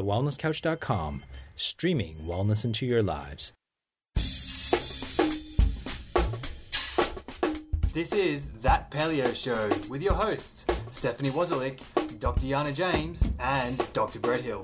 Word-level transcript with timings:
thewellnesscouch.com, 0.00 1.22
streaming 1.56 2.16
wellness 2.16 2.64
into 2.64 2.86
your 2.86 3.02
lives. 3.02 3.52
This 7.92 8.12
is 8.12 8.46
That 8.62 8.90
Paleo 8.90 9.34
Show 9.34 9.68
with 9.88 10.00
your 10.00 10.14
hosts, 10.14 10.64
Stephanie 10.90 11.30
Wozalik, 11.30 11.80
Dr. 12.20 12.46
Yana 12.46 12.72
James, 12.72 13.22
and 13.40 13.84
Dr. 13.92 14.20
Brett 14.20 14.40
Hill. 14.40 14.62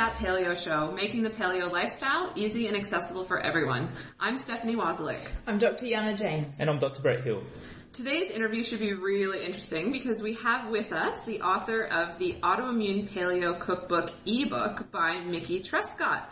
That 0.00 0.16
Paleo 0.16 0.56
Show, 0.56 0.92
making 0.92 1.24
the 1.24 1.28
paleo 1.28 1.70
lifestyle 1.70 2.32
easy 2.34 2.66
and 2.68 2.74
accessible 2.74 3.22
for 3.22 3.38
everyone. 3.38 3.86
I'm 4.18 4.38
Stephanie 4.38 4.74
Wozalik. 4.74 5.30
I'm 5.46 5.58
Dr. 5.58 5.84
Yana 5.84 6.16
James. 6.18 6.58
And 6.58 6.70
I'm 6.70 6.78
Dr. 6.78 7.02
Brett 7.02 7.22
Hill. 7.22 7.42
Today's 7.92 8.30
interview 8.30 8.62
should 8.62 8.78
be 8.80 8.94
really 8.94 9.44
interesting 9.44 9.92
because 9.92 10.22
we 10.22 10.36
have 10.36 10.70
with 10.70 10.90
us 10.90 11.22
the 11.26 11.42
author 11.42 11.82
of 11.82 12.18
the 12.18 12.32
Autoimmune 12.40 13.10
Paleo 13.10 13.60
Cookbook 13.60 14.10
ebook 14.24 14.90
by 14.90 15.20
Mickey 15.20 15.60
Trescott. 15.60 16.22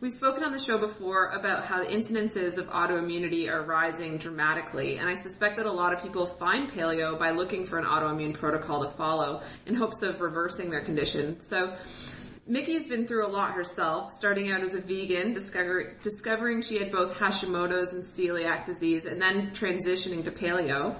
We've 0.00 0.10
spoken 0.10 0.42
on 0.42 0.50
the 0.50 0.58
show 0.58 0.78
before 0.78 1.28
about 1.28 1.64
how 1.64 1.78
the 1.84 1.90
incidences 1.90 2.58
of 2.58 2.70
autoimmunity 2.70 3.48
are 3.48 3.62
rising 3.62 4.18
dramatically, 4.18 4.98
and 4.98 5.08
I 5.08 5.14
suspect 5.14 5.58
that 5.58 5.66
a 5.66 5.70
lot 5.70 5.92
of 5.92 6.02
people 6.02 6.26
find 6.26 6.68
paleo 6.68 7.16
by 7.16 7.30
looking 7.30 7.66
for 7.66 7.78
an 7.78 7.84
autoimmune 7.84 8.34
protocol 8.34 8.82
to 8.82 8.90
follow 8.90 9.42
in 9.64 9.76
hopes 9.76 10.02
of 10.02 10.20
reversing 10.20 10.70
their 10.70 10.80
condition. 10.80 11.38
So 11.38 11.72
Mickey's 12.44 12.88
been 12.88 13.06
through 13.06 13.24
a 13.24 13.30
lot 13.30 13.52
herself, 13.52 14.10
starting 14.10 14.50
out 14.50 14.62
as 14.62 14.74
a 14.74 14.80
vegan, 14.80 15.32
discover, 15.32 15.94
discovering 16.02 16.60
she 16.60 16.76
had 16.76 16.90
both 16.90 17.16
Hashimoto's 17.16 17.92
and 17.92 18.02
celiac 18.02 18.66
disease, 18.66 19.04
and 19.04 19.22
then 19.22 19.50
transitioning 19.50 20.24
to 20.24 20.32
paleo. 20.32 20.96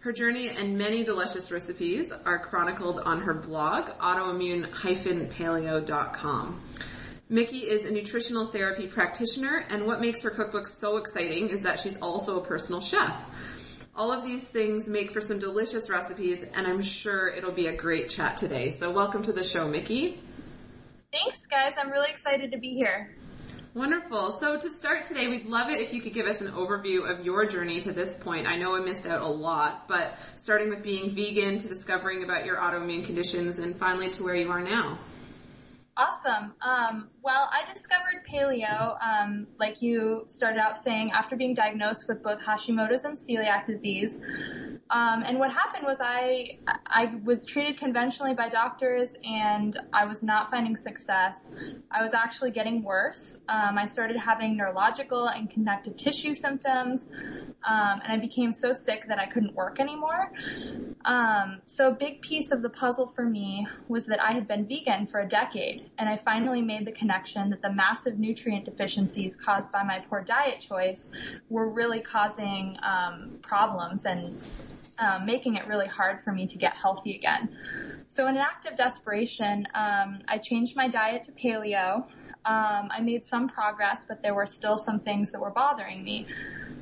Her 0.00 0.14
journey 0.14 0.48
and 0.48 0.78
many 0.78 1.04
delicious 1.04 1.52
recipes 1.52 2.10
are 2.24 2.38
chronicled 2.38 3.00
on 3.00 3.20
her 3.20 3.34
blog, 3.34 3.90
autoimmune-paleo.com. 3.98 6.62
Mickey 7.28 7.58
is 7.58 7.84
a 7.84 7.90
nutritional 7.90 8.46
therapy 8.46 8.86
practitioner, 8.86 9.66
and 9.68 9.84
what 9.84 10.00
makes 10.00 10.22
her 10.22 10.30
cookbook 10.30 10.66
so 10.66 10.96
exciting 10.96 11.50
is 11.50 11.64
that 11.64 11.80
she's 11.80 12.00
also 12.00 12.40
a 12.40 12.44
personal 12.46 12.80
chef. 12.80 13.14
All 13.94 14.10
of 14.10 14.24
these 14.24 14.44
things 14.44 14.88
make 14.88 15.10
for 15.10 15.20
some 15.20 15.38
delicious 15.38 15.90
recipes, 15.90 16.46
and 16.54 16.66
I'm 16.66 16.80
sure 16.80 17.28
it'll 17.28 17.52
be 17.52 17.66
a 17.66 17.76
great 17.76 18.08
chat 18.08 18.38
today. 18.38 18.70
So 18.70 18.90
welcome 18.90 19.22
to 19.24 19.34
the 19.34 19.44
show, 19.44 19.68
Mickey. 19.68 20.18
Thanks, 21.10 21.46
guys. 21.46 21.72
I'm 21.78 21.90
really 21.90 22.10
excited 22.10 22.50
to 22.52 22.58
be 22.58 22.74
here. 22.74 23.14
Wonderful. 23.74 24.32
So 24.32 24.58
to 24.58 24.70
start 24.70 25.04
today, 25.04 25.28
we'd 25.28 25.46
love 25.46 25.70
it 25.70 25.80
if 25.80 25.94
you 25.94 26.00
could 26.00 26.12
give 26.12 26.26
us 26.26 26.40
an 26.40 26.48
overview 26.48 27.10
of 27.10 27.24
your 27.24 27.46
journey 27.46 27.80
to 27.80 27.92
this 27.92 28.18
point. 28.22 28.46
I 28.46 28.56
know 28.56 28.76
I 28.76 28.80
missed 28.80 29.06
out 29.06 29.22
a 29.22 29.26
lot, 29.26 29.88
but 29.88 30.18
starting 30.36 30.68
with 30.68 30.82
being 30.82 31.14
vegan 31.14 31.58
to 31.58 31.68
discovering 31.68 32.24
about 32.24 32.44
your 32.44 32.56
autoimmune 32.56 33.04
conditions 33.04 33.58
and 33.58 33.74
finally 33.76 34.10
to 34.10 34.22
where 34.22 34.34
you 34.34 34.50
are 34.50 34.60
now. 34.60 34.98
Awesome. 35.96 36.54
Um, 36.62 37.08
well, 37.22 37.50
I 37.52 37.72
discovered 37.72 38.24
paleo, 38.30 38.96
um, 39.02 39.46
like 39.58 39.82
you 39.82 40.24
started 40.28 40.60
out 40.60 40.76
saying, 40.82 41.10
after 41.12 41.36
being 41.36 41.54
diagnosed 41.54 42.06
with 42.06 42.22
both 42.22 42.40
Hashimoto's 42.40 43.04
and 43.04 43.16
celiac 43.16 43.66
disease. 43.66 44.20
Um, 44.90 45.22
and 45.22 45.38
what 45.38 45.52
happened 45.52 45.84
was 45.84 45.98
I 46.00 46.58
I 46.86 47.12
was 47.24 47.44
treated 47.44 47.78
conventionally 47.78 48.32
by 48.32 48.48
doctors, 48.48 49.14
and 49.22 49.76
I 49.92 50.06
was 50.06 50.22
not 50.22 50.50
finding 50.50 50.76
success. 50.76 51.52
I 51.90 52.02
was 52.02 52.14
actually 52.14 52.52
getting 52.52 52.82
worse. 52.82 53.40
Um, 53.48 53.76
I 53.76 53.86
started 53.86 54.16
having 54.16 54.56
neurological 54.56 55.28
and 55.28 55.50
connective 55.50 55.96
tissue 55.96 56.34
symptoms, 56.34 57.06
um, 57.64 58.00
and 58.02 58.12
I 58.12 58.16
became 58.18 58.52
so 58.52 58.72
sick 58.72 59.06
that 59.08 59.18
I 59.18 59.26
couldn't 59.26 59.54
work 59.54 59.78
anymore. 59.78 60.32
Um, 61.04 61.60
so 61.66 61.88
a 61.88 61.92
big 61.92 62.22
piece 62.22 62.50
of 62.50 62.62
the 62.62 62.70
puzzle 62.70 63.12
for 63.14 63.24
me 63.24 63.66
was 63.88 64.06
that 64.06 64.22
I 64.22 64.32
had 64.32 64.48
been 64.48 64.66
vegan 64.66 65.06
for 65.06 65.20
a 65.20 65.28
decade, 65.28 65.90
and 65.98 66.08
I 66.08 66.16
finally 66.16 66.62
made 66.62 66.86
the 66.86 66.92
connection 66.92 67.50
that 67.50 67.60
the 67.60 67.72
massive 67.72 68.18
nutrient 68.18 68.64
deficiencies 68.64 69.36
caused 69.36 69.70
by 69.70 69.82
my 69.82 70.00
poor 70.08 70.22
diet 70.22 70.60
choice 70.60 71.10
were 71.50 71.68
really 71.68 72.00
causing 72.00 72.78
um, 72.82 73.38
problems 73.42 74.06
and 74.06 74.42
um, 74.98 75.26
making 75.26 75.56
it 75.56 75.66
really 75.66 75.86
hard 75.86 76.22
for 76.22 76.32
me 76.32 76.46
to 76.46 76.58
get 76.58 76.74
healthy 76.74 77.14
again. 77.14 77.56
So 78.08 78.26
in 78.26 78.36
an 78.36 78.42
act 78.42 78.66
of 78.66 78.76
desperation, 78.76 79.66
um, 79.74 80.20
I 80.26 80.38
changed 80.38 80.76
my 80.76 80.88
diet 80.88 81.22
to 81.24 81.32
paleo. 81.32 82.04
Um, 82.44 82.88
I 82.90 83.00
made 83.00 83.26
some 83.26 83.48
progress, 83.48 84.00
but 84.08 84.22
there 84.22 84.34
were 84.34 84.46
still 84.46 84.78
some 84.78 84.98
things 84.98 85.30
that 85.32 85.40
were 85.40 85.50
bothering 85.50 86.02
me. 86.02 86.26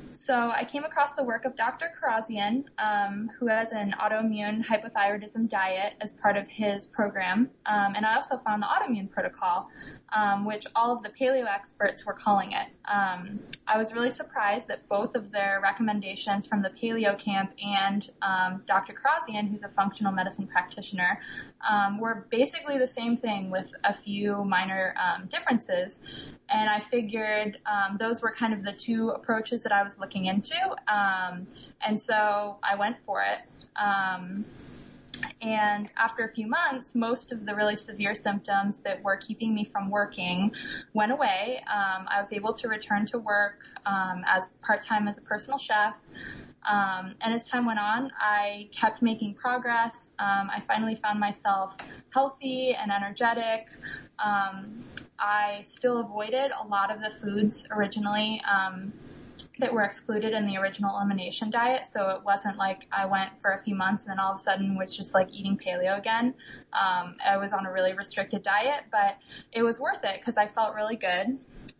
So 0.09 0.51
I 0.51 0.65
came 0.65 0.83
across 0.83 1.13
the 1.13 1.23
work 1.23 1.45
of 1.45 1.55
Dr. 1.55 1.91
Kharrazian, 1.95 2.65
um, 2.79 3.29
who 3.37 3.47
has 3.47 3.71
an 3.71 3.93
autoimmune 3.99 4.65
hypothyroidism 4.65 5.49
diet 5.49 5.93
as 6.01 6.13
part 6.13 6.37
of 6.37 6.47
his 6.47 6.85
program, 6.85 7.49
um, 7.65 7.95
and 7.95 8.05
I 8.05 8.15
also 8.15 8.37
found 8.37 8.61
the 8.61 8.67
autoimmune 8.67 9.09
protocol, 9.09 9.69
um, 10.13 10.45
which 10.45 10.65
all 10.75 10.95
of 10.95 11.03
the 11.03 11.09
paleo 11.09 11.45
experts 11.45 12.05
were 12.05 12.13
calling 12.13 12.53
it. 12.53 12.67
Um, 12.89 13.39
I 13.67 13.77
was 13.77 13.93
really 13.93 14.09
surprised 14.09 14.67
that 14.67 14.87
both 14.87 15.15
of 15.15 15.31
their 15.31 15.59
recommendations 15.61 16.45
from 16.45 16.61
the 16.61 16.69
paleo 16.69 17.17
camp 17.19 17.51
and 17.63 18.09
um, 18.21 18.63
Dr. 18.67 18.93
Kharrazian, 18.93 19.49
who's 19.49 19.63
a 19.63 19.69
functional 19.69 20.13
medicine 20.13 20.47
practitioner, 20.47 21.19
um, 21.69 21.99
were 21.99 22.27
basically 22.29 22.77
the 22.77 22.87
same 22.87 23.17
thing 23.17 23.51
with 23.51 23.73
a 23.83 23.93
few 23.93 24.43
minor 24.45 24.95
differences. 25.29 25.99
And 26.49 26.69
I 26.69 26.79
figured 26.79 27.57
those 27.99 28.21
were 28.21 28.31
kind 28.31 28.53
of 28.53 28.63
the 28.63 28.71
two 28.71 29.09
approaches 29.09 29.63
that 29.63 29.71
I 29.71 29.83
was 29.83 29.93
looking 29.99 30.25
into. 30.25 30.55
Um, 30.87 31.47
and 31.85 31.99
so 31.99 32.57
I 32.63 32.75
went 32.75 32.97
for 33.05 33.21
it. 33.21 33.39
And 35.41 35.89
after 35.97 36.23
a 36.23 36.29
few 36.29 36.47
months, 36.47 36.95
most 36.95 37.31
of 37.31 37.45
the 37.45 37.55
really 37.55 37.75
severe 37.75 38.15
symptoms 38.15 38.77
that 38.79 39.01
were 39.03 39.17
keeping 39.17 39.53
me 39.53 39.65
from 39.65 39.89
working 39.89 40.51
went 40.93 41.11
away. 41.11 41.63
Um, 41.71 42.07
I 42.07 42.21
was 42.21 42.33
able 42.33 42.53
to 42.53 42.67
return 42.67 43.05
to 43.07 43.19
work 43.19 43.65
um, 43.85 44.23
as 44.25 44.53
part 44.61 44.83
time 44.83 45.07
as 45.07 45.17
a 45.17 45.21
personal 45.21 45.59
chef. 45.59 45.95
Um, 46.69 47.15
and 47.21 47.33
as 47.33 47.45
time 47.45 47.65
went 47.65 47.79
on, 47.79 48.11
I 48.19 48.69
kept 48.73 49.01
making 49.01 49.35
progress. 49.35 50.09
Um, 50.19 50.49
I 50.53 50.61
finally 50.67 50.95
found 50.95 51.19
myself 51.19 51.77
healthy 52.09 52.73
and 52.73 52.91
energetic. 52.91 53.67
Um, 54.19 54.83
I 55.17 55.63
still 55.67 55.99
avoided 55.99 56.51
a 56.51 56.67
lot 56.67 56.91
of 56.91 56.99
the 56.99 57.11
foods 57.21 57.65
originally 57.71 58.41
um, 58.49 58.91
that 59.59 59.73
were 59.73 59.83
excluded 59.83 60.33
in 60.33 60.45
the 60.47 60.57
original 60.57 60.95
elimination 60.97 61.49
diet. 61.49 61.87
So 61.91 62.09
it 62.09 62.23
wasn't 62.23 62.57
like 62.57 62.87
I 62.91 63.05
went 63.05 63.31
for 63.41 63.51
a 63.51 63.57
few 63.57 63.75
months 63.75 64.03
and 64.03 64.11
then 64.11 64.19
all 64.19 64.33
of 64.33 64.39
a 64.39 64.43
sudden 64.43 64.77
was 64.77 64.95
just 64.95 65.13
like 65.13 65.27
eating 65.31 65.57
paleo 65.57 65.97
again. 65.97 66.33
Um, 66.73 67.15
I 67.25 67.37
was 67.37 67.53
on 67.53 67.65
a 67.65 67.71
really 67.71 67.93
restricted 67.93 68.43
diet, 68.43 68.83
but 68.91 69.17
it 69.51 69.63
was 69.63 69.79
worth 69.79 70.03
it 70.03 70.19
because 70.19 70.37
I 70.37 70.47
felt 70.47 70.75
really 70.75 70.95
good. 70.95 71.37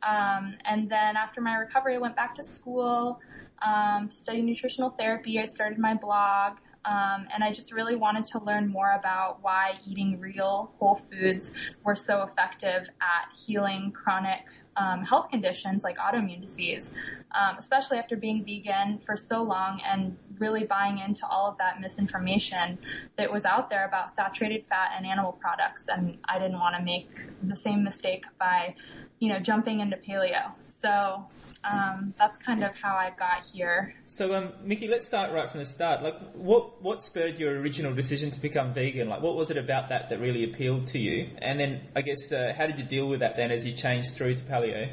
Um, 0.07 0.55
and 0.65 0.89
then 0.89 1.17
after 1.17 1.41
my 1.41 1.55
recovery, 1.55 1.95
I 1.95 1.99
went 1.99 2.15
back 2.15 2.35
to 2.35 2.43
school, 2.43 3.19
um, 3.65 4.09
studied 4.11 4.43
nutritional 4.43 4.91
therapy. 4.91 5.39
I 5.39 5.45
started 5.45 5.77
my 5.79 5.93
blog. 5.93 6.57
Um, 6.85 7.27
and 7.33 7.43
I 7.43 7.51
just 7.51 7.73
really 7.73 7.97
wanted 7.97 8.25
to 8.27 8.41
learn 8.45 8.69
more 8.69 8.93
about 8.97 9.39
why 9.41 9.73
eating 9.85 10.21
real 10.21 10.73
whole 10.79 10.95
foods 10.95 11.53
were 11.83 11.95
so 11.95 12.23
effective 12.23 12.89
at 13.01 13.37
healing 13.37 13.91
chronic 13.91 14.45
um, 14.77 15.03
health 15.03 15.29
conditions 15.29 15.83
like 15.83 15.97
autoimmune 15.97 16.41
disease, 16.41 16.93
um, 17.35 17.57
especially 17.57 17.97
after 17.97 18.15
being 18.15 18.45
vegan 18.45 18.99
for 18.99 19.17
so 19.17 19.41
long 19.41 19.81
and 19.85 20.15
really 20.39 20.63
buying 20.63 20.99
into 20.99 21.25
all 21.25 21.47
of 21.47 21.57
that 21.57 21.81
misinformation 21.81 22.77
that 23.17 23.31
was 23.31 23.43
out 23.43 23.69
there 23.69 23.85
about 23.85 24.11
saturated 24.11 24.65
fat 24.65 24.91
and 24.95 25.05
animal 25.05 25.31
products. 25.33 25.85
And 25.87 26.17
I 26.25 26.37
didn't 26.37 26.59
want 26.59 26.75
to 26.77 26.83
make 26.83 27.09
the 27.43 27.55
same 27.55 27.83
mistake 27.83 28.23
by 28.39 28.75
you 29.19 29.29
know, 29.29 29.39
jumping 29.39 29.79
into 29.79 29.97
paleo. 29.97 30.55
So 30.65 31.25
um, 31.63 32.13
that's 32.17 32.37
kind 32.37 32.63
of 32.63 32.79
how 32.79 32.95
I 32.95 33.11
got 33.17 33.43
here. 33.51 33.95
So, 34.05 34.35
um, 34.35 34.53
Mickey, 34.63 34.87
let's 34.87 35.05
start 35.05 35.31
right 35.33 35.49
from 35.49 35.59
the 35.59 35.65
start. 35.65 36.03
Like, 36.03 36.15
what 36.33 36.81
what 36.83 37.01
spurred 37.01 37.39
your 37.39 37.59
original 37.59 37.93
decision 37.95 38.29
to 38.31 38.39
become 38.39 38.73
vegan? 38.73 39.09
Like, 39.09 39.21
what 39.21 39.35
was 39.35 39.49
it 39.49 39.57
about 39.57 39.89
that 39.89 40.09
that 40.09 40.19
really 40.19 40.43
appealed 40.43 40.87
to 40.87 40.99
you? 40.99 41.29
And 41.39 41.59
then, 41.59 41.81
I 41.95 42.01
guess, 42.03 42.31
uh, 42.31 42.53
how 42.55 42.67
did 42.67 42.77
you 42.77 42.85
deal 42.85 43.09
with 43.09 43.21
that 43.21 43.37
then 43.37 43.51
as 43.51 43.65
you 43.65 43.71
changed 43.71 44.11
through 44.13 44.35
to 44.35 44.43
paleo? 44.43 44.89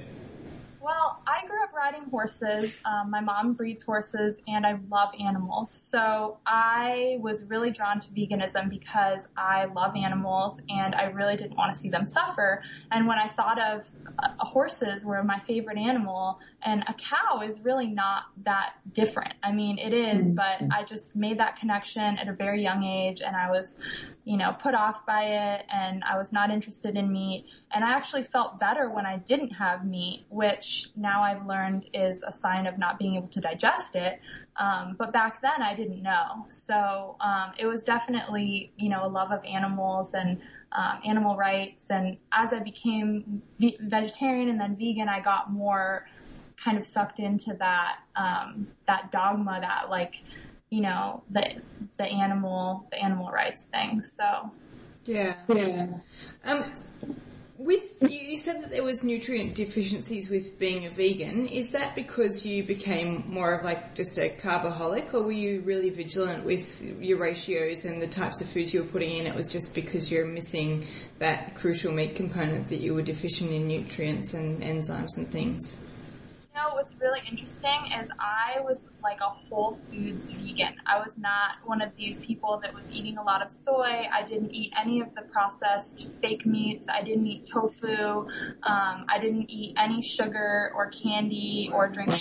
Well, 0.80 1.22
I 1.26 1.46
grew 1.46 1.62
up 1.62 1.73
riding 1.84 2.08
horses. 2.08 2.78
Um, 2.86 3.10
my 3.10 3.20
mom 3.20 3.52
breeds 3.52 3.82
horses 3.82 4.38
and 4.48 4.64
I 4.64 4.78
love 4.88 5.10
animals. 5.20 5.70
So 5.70 6.38
I 6.46 7.18
was 7.20 7.44
really 7.44 7.70
drawn 7.70 8.00
to 8.00 8.08
veganism 8.08 8.70
because 8.70 9.28
I 9.36 9.66
love 9.66 9.94
animals 9.94 10.60
and 10.70 10.94
I 10.94 11.04
really 11.04 11.36
didn't 11.36 11.58
want 11.58 11.74
to 11.74 11.78
see 11.78 11.90
them 11.90 12.06
suffer. 12.06 12.62
And 12.90 13.06
when 13.06 13.18
I 13.18 13.28
thought 13.28 13.60
of 13.60 13.86
uh, 14.18 14.28
horses 14.38 15.04
were 15.04 15.22
my 15.22 15.40
favorite 15.40 15.76
animal 15.76 16.38
and 16.64 16.84
a 16.88 16.94
cow 16.94 17.42
is 17.42 17.60
really 17.60 17.88
not 17.88 18.22
that 18.44 18.76
different. 18.94 19.34
I 19.42 19.52
mean, 19.52 19.76
it 19.78 19.92
is, 19.92 20.28
mm-hmm. 20.28 20.36
but 20.36 20.74
I 20.74 20.84
just 20.84 21.14
made 21.14 21.38
that 21.38 21.58
connection 21.58 22.16
at 22.16 22.28
a 22.28 22.32
very 22.32 22.62
young 22.62 22.82
age 22.82 23.20
and 23.20 23.36
I 23.36 23.50
was, 23.50 23.78
you 24.24 24.38
know, 24.38 24.56
put 24.58 24.74
off 24.74 25.04
by 25.04 25.24
it 25.24 25.66
and 25.70 26.02
I 26.02 26.16
was 26.16 26.32
not 26.32 26.50
interested 26.50 26.96
in 26.96 27.12
meat. 27.12 27.44
And 27.74 27.84
I 27.84 27.90
actually 27.92 28.22
felt 28.22 28.58
better 28.58 28.88
when 28.88 29.04
I 29.04 29.18
didn't 29.18 29.50
have 29.50 29.84
meat, 29.84 30.24
which 30.30 30.86
now 30.96 31.22
I've 31.22 31.46
learned 31.46 31.73
learned 31.74 31.90
is 31.92 32.22
a 32.26 32.32
sign 32.32 32.66
of 32.66 32.78
not 32.78 32.98
being 32.98 33.16
able 33.16 33.28
to 33.28 33.40
digest 33.40 33.96
it. 33.96 34.20
Um, 34.56 34.94
but 34.98 35.12
back 35.12 35.42
then 35.42 35.62
I 35.62 35.74
didn't 35.74 36.02
know. 36.02 36.46
So, 36.48 37.16
um, 37.20 37.52
it 37.58 37.66
was 37.66 37.82
definitely, 37.82 38.72
you 38.76 38.88
know, 38.88 39.04
a 39.04 39.08
love 39.08 39.32
of 39.32 39.44
animals 39.44 40.14
and, 40.14 40.40
um, 40.72 41.00
animal 41.04 41.36
rights. 41.36 41.90
And 41.90 42.16
as 42.32 42.52
I 42.52 42.60
became 42.60 43.42
ve- 43.58 43.78
vegetarian 43.80 44.48
and 44.48 44.60
then 44.60 44.76
vegan, 44.76 45.08
I 45.08 45.20
got 45.20 45.52
more 45.52 46.08
kind 46.56 46.78
of 46.78 46.86
sucked 46.86 47.18
into 47.18 47.54
that, 47.54 47.98
um, 48.16 48.68
that 48.86 49.10
dogma 49.10 49.58
that 49.60 49.90
like, 49.90 50.22
you 50.70 50.80
know, 50.80 51.22
the, 51.30 51.60
the 51.98 52.04
animal, 52.04 52.86
the 52.90 53.02
animal 53.02 53.30
rights 53.30 53.64
thing. 53.64 54.02
So. 54.02 54.50
Yeah. 55.04 55.34
Yeah. 55.48 55.86
Um, 56.44 56.64
with 57.64 58.02
you, 58.02 58.36
said 58.36 58.62
that 58.62 58.70
there 58.70 58.84
was 58.84 59.02
nutrient 59.02 59.54
deficiencies 59.54 60.28
with 60.28 60.58
being 60.58 60.84
a 60.86 60.90
vegan. 60.90 61.46
Is 61.46 61.70
that 61.70 61.94
because 61.94 62.44
you 62.44 62.62
became 62.62 63.24
more 63.26 63.54
of 63.54 63.64
like 63.64 63.94
just 63.94 64.18
a 64.18 64.28
carboholic, 64.28 65.14
or 65.14 65.22
were 65.22 65.32
you 65.32 65.62
really 65.62 65.88
vigilant 65.90 66.44
with 66.44 67.02
your 67.02 67.18
ratios 67.18 67.84
and 67.84 68.02
the 68.02 68.06
types 68.06 68.42
of 68.42 68.48
foods 68.48 68.74
you 68.74 68.82
were 68.82 68.88
putting 68.88 69.16
in? 69.16 69.26
It 69.26 69.34
was 69.34 69.48
just 69.48 69.74
because 69.74 70.10
you're 70.10 70.26
missing 70.26 70.86
that 71.18 71.54
crucial 71.54 71.92
meat 71.92 72.14
component 72.14 72.68
that 72.68 72.80
you 72.80 72.94
were 72.94 73.02
deficient 73.02 73.50
in 73.50 73.66
nutrients 73.66 74.34
and 74.34 74.62
enzymes 74.62 75.16
and 75.16 75.26
things 75.26 75.90
know 76.64 76.74
what's 76.74 76.96
really 77.00 77.20
interesting 77.30 77.92
is 78.00 78.08
I 78.18 78.60
was 78.60 78.86
like 79.02 79.20
a 79.20 79.24
whole 79.24 79.78
foods 79.90 80.30
vegan. 80.30 80.76
I 80.86 80.98
was 80.98 81.16
not 81.18 81.56
one 81.64 81.80
of 81.80 81.94
these 81.96 82.18
people 82.20 82.60
that 82.62 82.74
was 82.74 82.90
eating 82.90 83.18
a 83.18 83.22
lot 83.22 83.42
of 83.42 83.50
soy. 83.50 84.06
I 84.12 84.22
didn't 84.26 84.52
eat 84.52 84.72
any 84.78 85.00
of 85.00 85.14
the 85.14 85.22
processed 85.22 86.08
fake 86.22 86.46
meats. 86.46 86.86
I 86.88 87.02
didn't 87.02 87.26
eat 87.26 87.46
tofu. 87.46 88.26
Um, 88.62 89.04
I 89.08 89.18
didn't 89.20 89.50
eat 89.50 89.76
any 89.78 90.02
sugar 90.02 90.72
or 90.74 90.90
candy 90.90 91.70
or 91.72 91.88
drink 91.88 92.12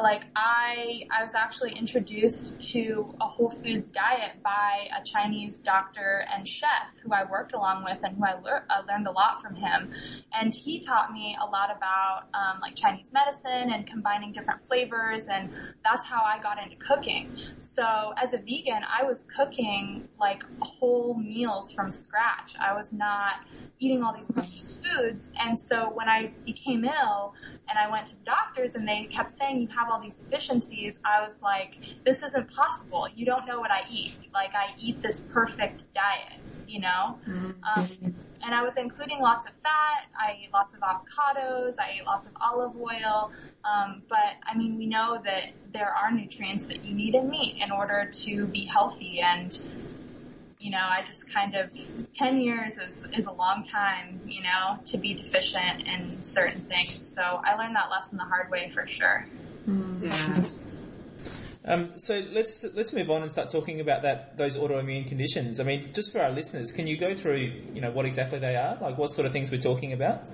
like 0.00 0.22
I, 0.36 1.06
I 1.10 1.24
was 1.24 1.34
actually 1.34 1.72
introduced 1.72 2.58
to 2.72 3.14
a 3.20 3.26
whole 3.26 3.50
foods 3.50 3.88
diet 3.88 4.42
by 4.42 4.88
a 4.98 5.04
Chinese 5.04 5.56
doctor 5.56 6.24
and 6.32 6.46
chef 6.46 6.68
who 7.02 7.12
I 7.12 7.24
worked 7.24 7.52
along 7.52 7.84
with 7.84 7.98
and 8.02 8.16
who 8.16 8.24
I 8.24 8.32
uh, 8.32 8.82
learned 8.88 9.06
a 9.06 9.10
lot 9.10 9.42
from 9.42 9.54
him. 9.54 9.92
And 10.32 10.54
he 10.54 10.80
taught 10.80 11.12
me 11.12 11.36
a 11.40 11.44
lot 11.44 11.74
about, 11.76 12.28
um, 12.32 12.60
like 12.60 12.74
Chinese 12.74 13.12
medicine 13.12 13.72
and 13.72 13.86
combining 13.86 14.32
different 14.32 14.64
flavors 14.64 15.28
and 15.28 15.50
that's 15.84 16.06
how 16.06 16.22
I 16.22 16.40
got 16.42 16.62
into 16.62 16.76
cooking. 16.76 17.36
So 17.60 18.14
as 18.16 18.32
a 18.34 18.38
vegan, 18.38 18.82
I 18.88 19.04
was 19.04 19.26
cooking 19.36 20.08
like 20.18 20.44
whole 20.60 21.14
meals 21.14 21.72
from 21.72 21.90
scratch. 21.90 22.54
I 22.60 22.72
was 22.72 22.92
not 22.92 23.44
eating 23.78 24.02
all 24.02 24.14
these 24.14 24.28
processed 24.28 24.84
foods. 24.84 25.30
And 25.38 25.58
so 25.58 25.90
when 25.92 26.08
I 26.08 26.32
became 26.44 26.84
ill 26.84 27.34
and 27.68 27.78
I 27.78 27.90
went 27.90 28.06
to 28.08 28.16
the 28.16 28.24
doctors 28.24 28.74
and 28.74 28.86
they 28.86 29.04
kept 29.04 29.30
saying 29.30 29.60
you 29.60 29.68
have 29.68 29.81
all 29.90 30.00
these 30.00 30.14
deficiencies, 30.14 30.98
I 31.04 31.22
was 31.22 31.34
like, 31.42 31.76
this 32.04 32.22
isn't 32.22 32.54
possible. 32.54 33.08
You 33.14 33.26
don't 33.26 33.46
know 33.46 33.60
what 33.60 33.70
I 33.70 33.82
eat. 33.90 34.14
Like 34.32 34.54
I 34.54 34.74
eat 34.78 35.02
this 35.02 35.30
perfect 35.32 35.92
diet, 35.94 36.40
you 36.66 36.80
know? 36.80 37.18
Mm-hmm. 37.28 37.50
Um, 37.64 38.14
and 38.44 38.54
I 38.54 38.62
was 38.62 38.76
including 38.76 39.20
lots 39.20 39.46
of 39.46 39.52
fat. 39.62 40.06
I 40.18 40.38
ate 40.42 40.52
lots 40.52 40.74
of 40.74 40.80
avocados. 40.80 41.74
I 41.78 41.98
ate 41.98 42.06
lots 42.06 42.26
of 42.26 42.32
olive 42.40 42.76
oil. 42.76 43.32
Um, 43.64 44.02
but 44.08 44.36
I 44.44 44.56
mean, 44.56 44.76
we 44.76 44.86
know 44.86 45.20
that 45.24 45.52
there 45.72 45.92
are 45.94 46.10
nutrients 46.10 46.66
that 46.66 46.84
you 46.84 46.94
need 46.94 47.14
in 47.14 47.30
meat 47.30 47.56
in 47.62 47.70
order 47.70 48.10
to 48.10 48.46
be 48.46 48.64
healthy 48.64 49.20
and 49.20 49.58
you 50.62 50.70
know, 50.70 50.78
I 50.78 51.02
just 51.02 51.28
kind 51.28 51.56
of, 51.56 51.76
10 52.14 52.38
years 52.38 52.74
is, 52.74 53.04
is 53.12 53.26
a 53.26 53.32
long 53.32 53.64
time, 53.64 54.20
you 54.24 54.42
know, 54.42 54.78
to 54.86 54.96
be 54.96 55.12
deficient 55.12 55.88
in 55.88 56.22
certain 56.22 56.60
things. 56.60 57.14
So 57.14 57.20
I 57.22 57.56
learned 57.56 57.74
that 57.74 57.90
lesson 57.90 58.16
the 58.16 58.24
hard 58.24 58.48
way 58.48 58.70
for 58.70 58.86
sure. 58.86 59.26
Mm. 59.68 60.02
Yeah. 60.02 60.44
Um, 61.64 61.92
so 61.96 62.20
let's 62.32 62.64
let's 62.74 62.92
move 62.92 63.08
on 63.08 63.22
and 63.22 63.30
start 63.30 63.48
talking 63.50 63.80
about 63.80 64.02
that 64.02 64.36
those 64.36 64.56
autoimmune 64.56 65.06
conditions. 65.06 65.60
I 65.60 65.64
mean, 65.64 65.92
just 65.92 66.10
for 66.10 66.20
our 66.20 66.30
listeners, 66.30 66.72
can 66.72 66.88
you 66.88 66.96
go 66.96 67.14
through 67.14 67.52
you 67.72 67.80
know 67.80 67.92
what 67.92 68.04
exactly 68.04 68.40
they 68.40 68.56
are? 68.56 68.76
Like 68.80 68.98
what 68.98 69.12
sort 69.12 69.26
of 69.26 69.32
things 69.32 69.50
we're 69.50 69.60
talking 69.60 69.92
about? 69.92 70.26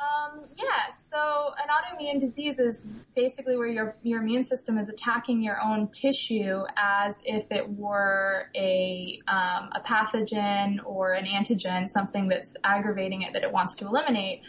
Um, 0.00 0.42
yeah, 0.56 0.90
so 1.10 1.54
an 1.61 1.61
autoimmune 1.72 2.20
disease 2.20 2.58
is 2.58 2.86
basically 3.14 3.56
where 3.56 3.68
your 3.68 3.96
your 4.02 4.20
immune 4.20 4.44
system 4.44 4.78
is 4.78 4.88
attacking 4.88 5.42
your 5.42 5.60
own 5.62 5.88
tissue 5.88 6.62
as 6.76 7.16
if 7.24 7.50
it 7.50 7.68
were 7.68 8.50
a 8.54 9.20
um, 9.28 9.70
a 9.72 9.80
pathogen 9.84 10.78
or 10.84 11.12
an 11.12 11.24
antigen, 11.24 11.88
something 11.88 12.28
that's 12.28 12.54
aggravating 12.64 13.22
it 13.22 13.32
that 13.32 13.42
it 13.42 13.52
wants 13.52 13.74
to 13.76 13.86
eliminate. 13.86 14.42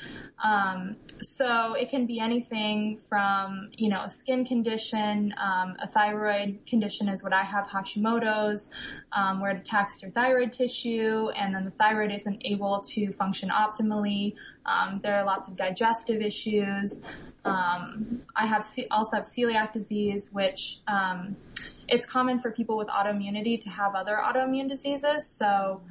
Um, 0.44 0.98
so 1.20 1.74
it 1.74 1.90
can 1.90 2.06
be 2.06 2.20
anything 2.20 3.00
from, 3.08 3.69
you 3.78 3.90
know, 3.90 4.02
a 4.02 4.10
skin 4.10 4.46
condition, 4.46 5.34
um, 5.42 5.76
a 5.81 5.88
thyroid 5.88 6.60
condition 6.68 7.08
is 7.08 7.24
what 7.24 7.34
I 7.34 7.44
have, 7.44 7.68
Hashimoto's, 7.68 8.69
um, 9.14 9.40
where 9.40 9.52
it 9.52 9.62
attacks 9.62 10.02
your 10.02 10.12
thyroid 10.12 10.52
tissue 10.52 11.30
and 11.38 11.56
then 11.56 11.64
the 11.64 11.72
thyroid 11.72 12.12
isn't 12.12 12.42
able 12.44 12.81
to 12.90 13.14
function 13.14 13.50
optimally. 13.50 14.34
Um, 14.65 15.00
there 15.04 15.15
are 15.15 15.25
lots 15.25 15.48
of 15.48 15.57
digestive 15.57 16.21
issues. 16.21 17.06
Um, 17.45 18.21
I 18.36 18.48
have 18.48 18.65
also 18.92 19.18
have 19.18 19.25
celiac 19.25 19.74
disease, 19.74 20.30
which 20.31 20.80
um, 20.88 21.36
it's 21.88 22.06
common 22.06 22.39
for 22.39 22.51
people 22.51 22.77
with 22.77 22.88
autoimmunity 22.88 23.60
to 23.62 23.69
have 23.69 23.95
other 23.95 24.18
autoimmune 24.24 24.69
diseases. 24.69 25.27
So 25.27 25.81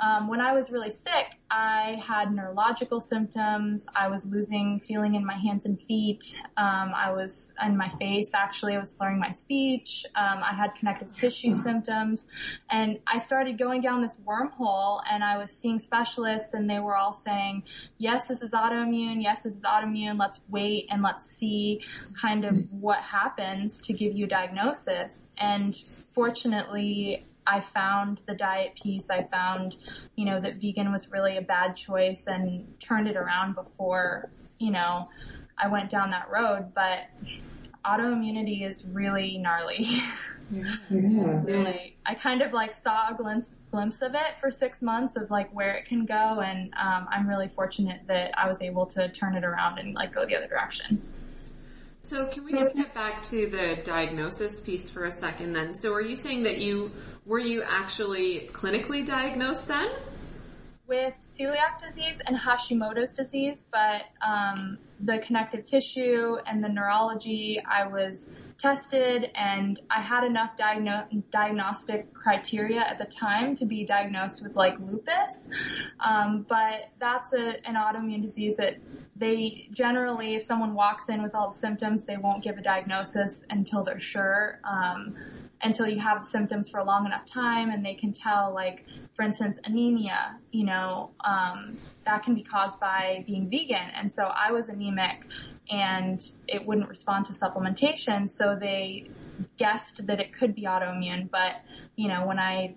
um, 0.00 0.28
when 0.28 0.40
I 0.40 0.52
was 0.52 0.70
really 0.70 0.90
sick, 0.90 1.26
I 1.50 2.00
had 2.06 2.32
neurological 2.32 3.00
symptoms. 3.00 3.86
I 3.94 4.08
was 4.08 4.24
losing 4.24 4.80
feeling 4.80 5.14
in 5.14 5.26
my 5.26 5.36
hands 5.36 5.66
and 5.66 5.80
feet. 5.82 6.40
Um, 6.56 6.92
I 6.94 7.12
was 7.12 7.52
in 7.64 7.76
my 7.76 7.88
face. 7.88 8.30
Actually, 8.32 8.76
I 8.76 8.78
was 8.78 8.92
slurring 8.92 9.18
my 9.18 9.32
speech. 9.32 10.06
Um, 10.14 10.42
I 10.42 10.54
had 10.54 10.70
connective 10.78 11.14
tissue 11.14 11.56
symptoms, 11.56 12.28
and 12.70 12.98
I 13.06 13.18
started 13.18 13.58
going 13.58 13.82
down 13.82 14.00
this 14.00 14.16
wormhole. 14.26 15.02
And 15.10 15.24
I 15.24 15.38
was 15.38 15.50
seeing 15.50 15.78
specialists, 15.78 16.54
and 16.54 16.70
they 16.70 16.78
were 16.78 16.96
all 16.96 17.12
saying, 17.12 17.64
"Yes, 17.98 18.26
this 18.26 18.42
is 18.42 18.52
autoimmune. 18.52 19.22
Yes, 19.22 19.42
this 19.42 19.54
is 19.54 19.64
autoimmune. 19.64 20.18
Let's 20.18 20.40
wait 20.48 20.86
and 20.90 21.02
let's 21.02 21.26
see 21.26 21.82
kind 22.20 22.44
of 22.44 22.58
what 22.80 23.00
happens 23.00 23.80
to 23.82 23.92
give 23.92 24.14
you 24.16 24.26
a 24.26 24.28
diagnosis." 24.28 25.28
And 25.36 25.76
fortunately, 26.14 27.24
I 27.46 27.60
found 27.60 28.22
the 28.26 28.34
diet 28.34 28.74
piece. 28.74 29.10
I 29.10 29.24
found, 29.24 29.76
you 30.16 30.24
know, 30.24 30.38
that 30.40 30.56
vegan 30.56 30.92
was 30.92 31.10
really 31.10 31.36
a 31.36 31.42
bad 31.42 31.76
choice 31.76 32.24
and 32.26 32.66
turned 32.80 33.08
it 33.08 33.16
around 33.16 33.54
before, 33.54 34.30
you 34.58 34.70
know, 34.70 35.08
I 35.58 35.68
went 35.68 35.90
down 35.90 36.10
that 36.10 36.30
road. 36.30 36.72
But 36.74 37.08
autoimmunity 37.84 38.66
is 38.66 38.84
really 38.84 39.38
gnarly. 39.38 40.02
Yeah. 40.52 40.74
really. 40.90 41.96
I 42.04 42.16
kind 42.16 42.42
of 42.42 42.52
like 42.52 42.74
saw 42.74 43.10
a 43.10 43.14
glimpse, 43.14 43.50
glimpse 43.70 44.02
of 44.02 44.16
it 44.16 44.40
for 44.40 44.50
six 44.50 44.82
months 44.82 45.14
of 45.14 45.30
like 45.30 45.48
where 45.54 45.74
it 45.74 45.84
can 45.84 46.06
go. 46.06 46.40
And, 46.40 46.74
um, 46.74 47.06
I'm 47.08 47.28
really 47.28 47.46
fortunate 47.46 48.00
that 48.08 48.36
I 48.36 48.48
was 48.48 48.60
able 48.60 48.86
to 48.86 49.08
turn 49.10 49.36
it 49.36 49.44
around 49.44 49.78
and 49.78 49.94
like 49.94 50.12
go 50.12 50.26
the 50.26 50.34
other 50.34 50.48
direction. 50.48 51.00
So 52.02 52.26
can 52.28 52.44
we 52.44 52.52
just 52.52 52.74
get 52.74 52.94
back 52.94 53.22
to 53.24 53.48
the 53.48 53.78
diagnosis 53.84 54.60
piece 54.60 54.90
for 54.90 55.04
a 55.04 55.10
second 55.10 55.52
then? 55.52 55.74
So 55.74 55.92
are 55.92 56.00
you 56.00 56.16
saying 56.16 56.44
that 56.44 56.58
you, 56.58 56.92
were 57.30 57.38
you 57.38 57.62
actually 57.62 58.50
clinically 58.52 59.06
diagnosed 59.06 59.68
then? 59.68 59.88
With 60.88 61.14
celiac 61.38 61.80
disease 61.80 62.16
and 62.26 62.36
Hashimoto's 62.36 63.12
disease, 63.12 63.64
but 63.70 64.02
um, 64.26 64.78
the 64.98 65.18
connective 65.18 65.64
tissue 65.64 66.38
and 66.44 66.62
the 66.62 66.68
neurology, 66.68 67.62
I 67.64 67.86
was 67.86 68.32
tested 68.58 69.30
and 69.36 69.80
I 69.92 70.00
had 70.00 70.24
enough 70.24 70.56
diagno- 70.58 71.06
diagnostic 71.30 72.12
criteria 72.12 72.80
at 72.80 72.98
the 72.98 73.04
time 73.04 73.54
to 73.54 73.64
be 73.64 73.84
diagnosed 73.84 74.42
with 74.42 74.56
like 74.56 74.74
lupus. 74.80 75.48
Um, 76.00 76.44
but 76.48 76.90
that's 76.98 77.32
a, 77.32 77.64
an 77.64 77.76
autoimmune 77.76 78.22
disease 78.22 78.56
that 78.56 78.78
they 79.14 79.68
generally, 79.70 80.34
if 80.34 80.42
someone 80.42 80.74
walks 80.74 81.08
in 81.08 81.22
with 81.22 81.36
all 81.36 81.50
the 81.50 81.56
symptoms, 81.56 82.02
they 82.02 82.16
won't 82.16 82.42
give 82.42 82.58
a 82.58 82.62
diagnosis 82.62 83.44
until 83.50 83.84
they're 83.84 84.00
sure. 84.00 84.58
Um, 84.64 85.14
until 85.62 85.86
you 85.86 85.98
have 86.00 86.24
symptoms 86.26 86.68
for 86.68 86.78
a 86.78 86.84
long 86.84 87.04
enough 87.06 87.26
time 87.26 87.70
and 87.70 87.84
they 87.84 87.94
can 87.94 88.12
tell 88.12 88.52
like 88.54 88.84
for 89.14 89.22
instance 89.22 89.58
anemia 89.64 90.36
you 90.52 90.64
know 90.64 91.10
um, 91.24 91.76
that 92.04 92.22
can 92.22 92.34
be 92.34 92.42
caused 92.42 92.80
by 92.80 93.22
being 93.26 93.48
vegan. 93.50 93.90
And 93.94 94.10
so 94.10 94.24
i 94.24 94.50
was 94.52 94.68
anemic 94.68 95.26
and 95.70 96.20
it 96.48 96.66
wouldn't 96.66 96.88
respond 96.88 97.26
to 97.26 97.32
supplementation. 97.32 98.28
So 98.28 98.56
they 98.58 99.08
guessed 99.56 100.04
that 100.06 100.18
it 100.18 100.32
could 100.32 100.54
be 100.54 100.62
autoimmune. 100.62 101.30
But 101.30 101.62
you 101.96 102.08
know 102.08 102.26
when 102.26 102.38
i 102.38 102.74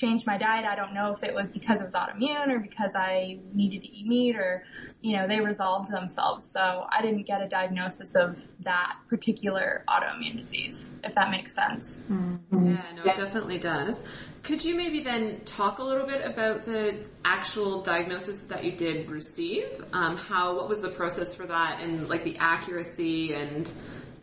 changed 0.00 0.26
my 0.26 0.38
diet. 0.38 0.64
I 0.64 0.74
don't 0.74 0.94
know 0.94 1.12
if 1.12 1.22
it 1.22 1.34
was 1.34 1.52
because 1.52 1.80
it 1.80 1.84
was 1.84 1.92
autoimmune 1.92 2.48
or 2.48 2.58
because 2.58 2.94
I 2.94 3.38
needed 3.52 3.82
to 3.82 3.88
eat 3.88 4.06
meat 4.06 4.36
or, 4.36 4.64
you 5.02 5.16
know, 5.16 5.26
they 5.26 5.40
resolved 5.40 5.92
themselves. 5.92 6.50
So 6.50 6.86
I 6.90 7.02
didn't 7.02 7.26
get 7.26 7.42
a 7.42 7.48
diagnosis 7.48 8.14
of 8.14 8.46
that 8.60 8.96
particular 9.08 9.84
autoimmune 9.88 10.38
disease, 10.38 10.94
if 11.04 11.14
that 11.14 11.30
makes 11.30 11.54
sense. 11.54 12.04
Yeah, 12.08 12.16
no, 12.50 13.02
it 13.04 13.16
definitely 13.16 13.58
does. 13.58 14.06
Could 14.42 14.64
you 14.64 14.74
maybe 14.74 15.00
then 15.00 15.40
talk 15.44 15.78
a 15.78 15.84
little 15.84 16.06
bit 16.06 16.24
about 16.24 16.64
the 16.64 16.96
actual 17.24 17.82
diagnosis 17.82 18.46
that 18.48 18.64
you 18.64 18.72
did 18.72 19.10
receive? 19.10 19.66
Um, 19.92 20.16
how, 20.16 20.56
what 20.56 20.68
was 20.68 20.80
the 20.80 20.88
process 20.88 21.34
for 21.34 21.46
that 21.46 21.80
and 21.82 22.08
like 22.08 22.24
the 22.24 22.38
accuracy 22.38 23.34
and, 23.34 23.70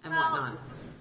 and 0.03 0.13
whatnot? 0.13 0.57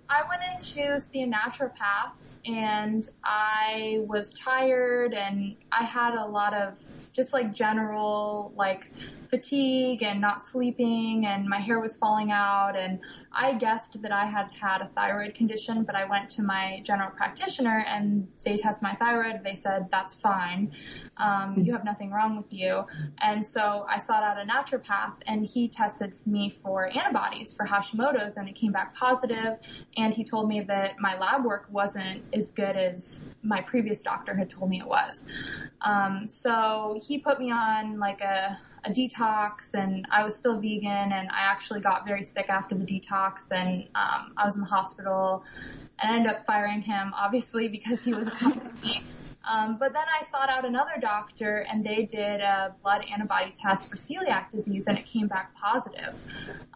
I 0.09 0.23
went 0.29 0.43
in 0.53 0.61
to 0.61 1.01
see 1.01 1.23
a 1.23 1.27
naturopath 1.27 2.13
and 2.47 3.09
I 3.25 4.01
was 4.07 4.33
tired 4.35 5.15
and 5.15 5.57
I 5.73 5.85
had 5.85 6.15
a 6.15 6.25
lot 6.25 6.55
of 6.55 6.75
just 7.13 7.33
like 7.33 7.53
general 7.53 8.53
like 8.57 8.91
fatigue 9.37 10.03
and 10.03 10.21
not 10.21 10.41
sleeping 10.41 11.27
and 11.27 11.47
my 11.47 11.61
hair 11.61 11.79
was 11.79 11.97
falling 11.97 12.31
out 12.31 12.75
and 12.77 13.01
I 13.39 13.53
guessed 13.53 14.01
that 14.01 14.13
I 14.13 14.25
had 14.25 14.49
had 14.59 14.81
a 14.81 14.89
thyroid 14.95 15.35
condition, 15.35 15.85
but 15.85 15.95
I 15.95 16.07
went 16.07 16.31
to 16.31 16.43
my 16.43 16.81
general 16.85 17.11
practitioner 17.11 17.85
and 17.87 18.27
they 18.43 18.57
tested 18.57 18.83
my 18.83 18.95
thyroid. 18.95 19.45
They 19.45 19.55
said, 19.55 19.89
that's 19.91 20.15
fine. 20.15 20.73
Um, 21.19 21.55
you 21.59 21.73
have 21.73 21.85
nothing 21.85 22.11
wrong 22.11 22.39
with 22.39 22.51
you. 22.51 22.85
And 23.21 23.45
so 23.45 23.85
I 23.91 23.99
sought 23.99 24.23
out 24.23 24.39
a 24.39 24.47
naturopath 24.51 25.17
and 25.27 25.45
he 25.45 25.69
tested 25.69 26.15
me 26.25 26.59
for 26.63 26.87
antibodies 26.97 27.53
for 27.53 27.67
Hashimoto's 27.67 28.39
and 28.39 28.49
it 28.49 28.55
came 28.55 28.73
back 28.73 28.97
positive. 28.97 29.53
And 29.99 30.15
he 30.15 30.25
told 30.25 30.49
me 30.49 30.63
that 30.63 30.99
my 30.99 31.19
lab 31.19 31.45
work 31.45 31.67
wasn't 31.71 32.23
as 32.33 32.51
good 32.51 32.77
as 32.77 33.29
my 33.43 33.61
previous 33.61 34.01
doctor 34.01 34.35
had 34.35 34.49
told 34.49 34.71
me 34.71 34.81
it 34.81 34.87
was. 34.87 35.29
Um, 35.83 36.27
so 36.27 36.99
he 37.07 37.19
put 37.19 37.39
me 37.39 37.51
on 37.51 37.99
like 37.99 38.23
a, 38.23 38.59
a 38.87 38.91
detox 38.91 39.75
and 39.75 40.07
I 40.11 40.23
was 40.23 40.37
still 40.37 40.61
vegan 40.61 41.13
and 41.13 41.29
I 41.31 41.41
actually 41.41 41.81
got 41.81 42.07
very 42.07 42.23
sick 42.23 42.49
after 42.49 42.75
the 42.75 42.85
detox 42.85 43.51
and 43.51 43.83
um, 43.95 44.33
I 44.37 44.45
was 44.45 44.55
in 44.55 44.61
the 44.61 44.67
hospital 44.67 45.45
and 45.99 46.13
I 46.13 46.17
ended 46.17 46.33
up 46.33 46.47
firing 46.47 46.83
him 46.83 47.13
obviously 47.15 47.69
because 47.77 48.01
he 48.01 48.15
was 48.15 48.29
me. 48.83 49.03
Um, 49.49 49.77
but 49.79 49.93
then 49.93 50.03
I 50.03 50.25
sought 50.27 50.51
out 50.51 50.65
another 50.65 50.95
doctor 51.01 51.67
and 51.71 51.85
they 51.85 52.05
did 52.05 52.41
a 52.41 52.75
blood 52.83 53.05
antibody 53.13 53.53
test 53.53 53.89
for 53.89 53.97
celiac 53.97 54.51
disease 54.51 54.87
and 54.89 54.99
it 54.99 55.07
came 55.07 55.29
back 55.29 55.55
positive. 55.55 56.17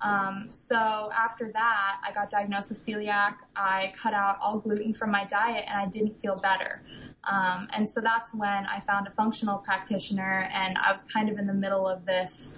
Um, 0.03 0.47
so 0.51 1.11
after 1.17 1.51
that, 1.53 1.97
I 2.07 2.13
got 2.13 2.31
diagnosed 2.31 2.69
with 2.69 2.85
celiac. 2.87 3.35
I 3.57 3.93
cut 4.01 4.15
out 4.15 4.39
all 4.41 4.59
gluten 4.59 4.95
from 4.95 5.11
my 5.11 5.25
diet 5.25 5.65
and 5.67 5.79
I 5.81 5.87
didn't 5.87 6.21
feel 6.21 6.37
better. 6.37 6.83
Um, 7.25 7.69
and 7.73 7.89
so 7.89 8.01
that's 8.01 8.33
when 8.33 8.67
I 8.67 8.81
found 8.87 9.07
a 9.07 9.11
functional 9.11 9.59
practitioner 9.59 10.49
and 10.53 10.79
I 10.79 10.93
was 10.93 11.05
kind 11.05 11.29
of 11.29 11.39
in 11.39 11.47
the 11.47 11.55
middle 11.55 11.87
of 11.87 12.07
this, 12.07 12.55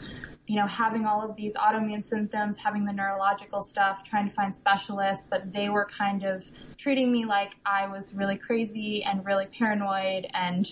you 0.46 0.56
know, 0.56 0.66
having 0.66 1.06
all 1.06 1.28
of 1.28 1.36
these 1.36 1.54
autoimmune 1.54 2.02
symptoms, 2.02 2.56
having 2.56 2.84
the 2.84 2.92
neurological 2.92 3.62
stuff, 3.62 4.04
trying 4.04 4.28
to 4.28 4.34
find 4.34 4.54
specialists, 4.54 5.26
but 5.28 5.52
they 5.52 5.68
were 5.68 5.86
kind 5.86 6.24
of 6.24 6.44
treating 6.76 7.10
me 7.10 7.24
like 7.24 7.54
I 7.66 7.86
was 7.86 8.14
really 8.14 8.36
crazy 8.36 9.02
and 9.04 9.24
really 9.24 9.46
paranoid 9.46 10.26
and, 10.34 10.70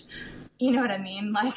you 0.61 0.71
know 0.71 0.81
what 0.81 0.91
I 0.91 0.97
mean? 0.97 1.35
Like, 1.41 1.55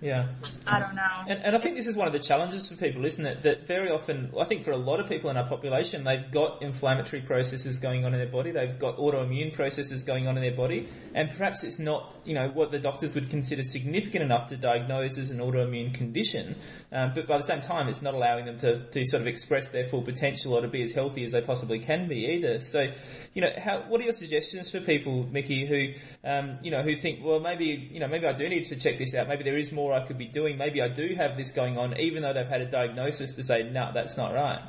Yeah. 0.00 0.28
I 0.66 0.78
don't 0.78 0.94
know. 0.94 1.24
And, 1.26 1.42
and 1.42 1.56
I 1.56 1.58
think 1.58 1.76
this 1.76 1.88
is 1.88 1.96
one 1.96 2.06
of 2.06 2.12
the 2.12 2.20
challenges 2.20 2.68
for 2.68 2.76
people, 2.76 3.04
isn't 3.04 3.24
it? 3.24 3.42
That 3.42 3.66
very 3.66 3.90
often, 3.90 4.32
I 4.38 4.44
think 4.44 4.64
for 4.64 4.70
a 4.70 4.76
lot 4.76 5.00
of 5.00 5.08
people 5.08 5.28
in 5.30 5.36
our 5.36 5.46
population, 5.46 6.04
they've 6.04 6.30
got 6.30 6.62
inflammatory 6.62 7.22
processes 7.22 7.80
going 7.80 8.04
on 8.04 8.12
in 8.12 8.20
their 8.20 8.28
body, 8.28 8.52
they've 8.52 8.78
got 8.78 8.98
autoimmune 8.98 9.52
processes 9.52 10.04
going 10.04 10.28
on 10.28 10.36
in 10.36 10.42
their 10.42 10.54
body, 10.54 10.88
and 11.14 11.30
perhaps 11.30 11.64
it's 11.64 11.80
not, 11.80 12.14
you 12.24 12.34
know, 12.34 12.48
what 12.48 12.70
the 12.70 12.78
doctors 12.78 13.14
would 13.14 13.28
consider 13.28 13.62
significant 13.62 14.22
enough 14.22 14.46
to 14.48 14.56
diagnose 14.56 15.18
as 15.18 15.30
an 15.30 15.38
autoimmune 15.38 15.92
condition, 15.92 16.54
um, 16.92 17.12
but 17.14 17.26
by 17.26 17.36
the 17.36 17.44
same 17.44 17.60
time, 17.60 17.88
it's 17.88 18.02
not 18.02 18.14
allowing 18.14 18.44
them 18.44 18.58
to, 18.58 18.84
to 18.90 19.04
sort 19.04 19.22
of 19.22 19.26
express 19.26 19.68
their 19.68 19.84
full 19.84 20.02
potential 20.02 20.54
or 20.54 20.60
to 20.60 20.68
be 20.68 20.82
as 20.82 20.92
healthy 20.92 21.24
as 21.24 21.32
they 21.32 21.40
possibly 21.40 21.78
can 21.78 22.08
be 22.08 22.26
either. 22.26 22.60
So, 22.60 22.92
you 23.34 23.42
know, 23.42 23.50
how, 23.58 23.80
what 23.88 24.00
are 24.00 24.04
your 24.04 24.12
suggestions 24.12 24.70
for 24.70 24.80
people, 24.80 25.26
Mickey, 25.30 25.66
who, 25.66 26.28
um, 26.28 26.58
you 26.62 26.70
know, 26.70 26.82
who 26.82 26.94
think, 26.94 27.20
well, 27.24 27.40
maybe, 27.40 27.88
you 27.92 28.00
know, 28.00 28.07
maybe 28.08 28.26
I 28.26 28.32
do 28.32 28.48
need 28.48 28.66
to 28.66 28.76
check 28.76 28.98
this 28.98 29.14
out, 29.14 29.28
maybe 29.28 29.44
there 29.44 29.56
is 29.56 29.72
more 29.72 29.92
I 29.92 30.00
could 30.00 30.18
be 30.18 30.26
doing. 30.26 30.58
Maybe 30.58 30.82
I 30.82 30.88
do 30.88 31.14
have 31.14 31.36
this 31.36 31.52
going 31.52 31.78
on, 31.78 31.98
even 31.98 32.22
though 32.22 32.32
they've 32.32 32.46
had 32.46 32.60
a 32.60 32.70
diagnosis 32.70 33.34
to 33.34 33.42
say, 33.42 33.62
no, 33.62 33.90
that's 33.92 34.16
not 34.16 34.34
right. 34.34 34.60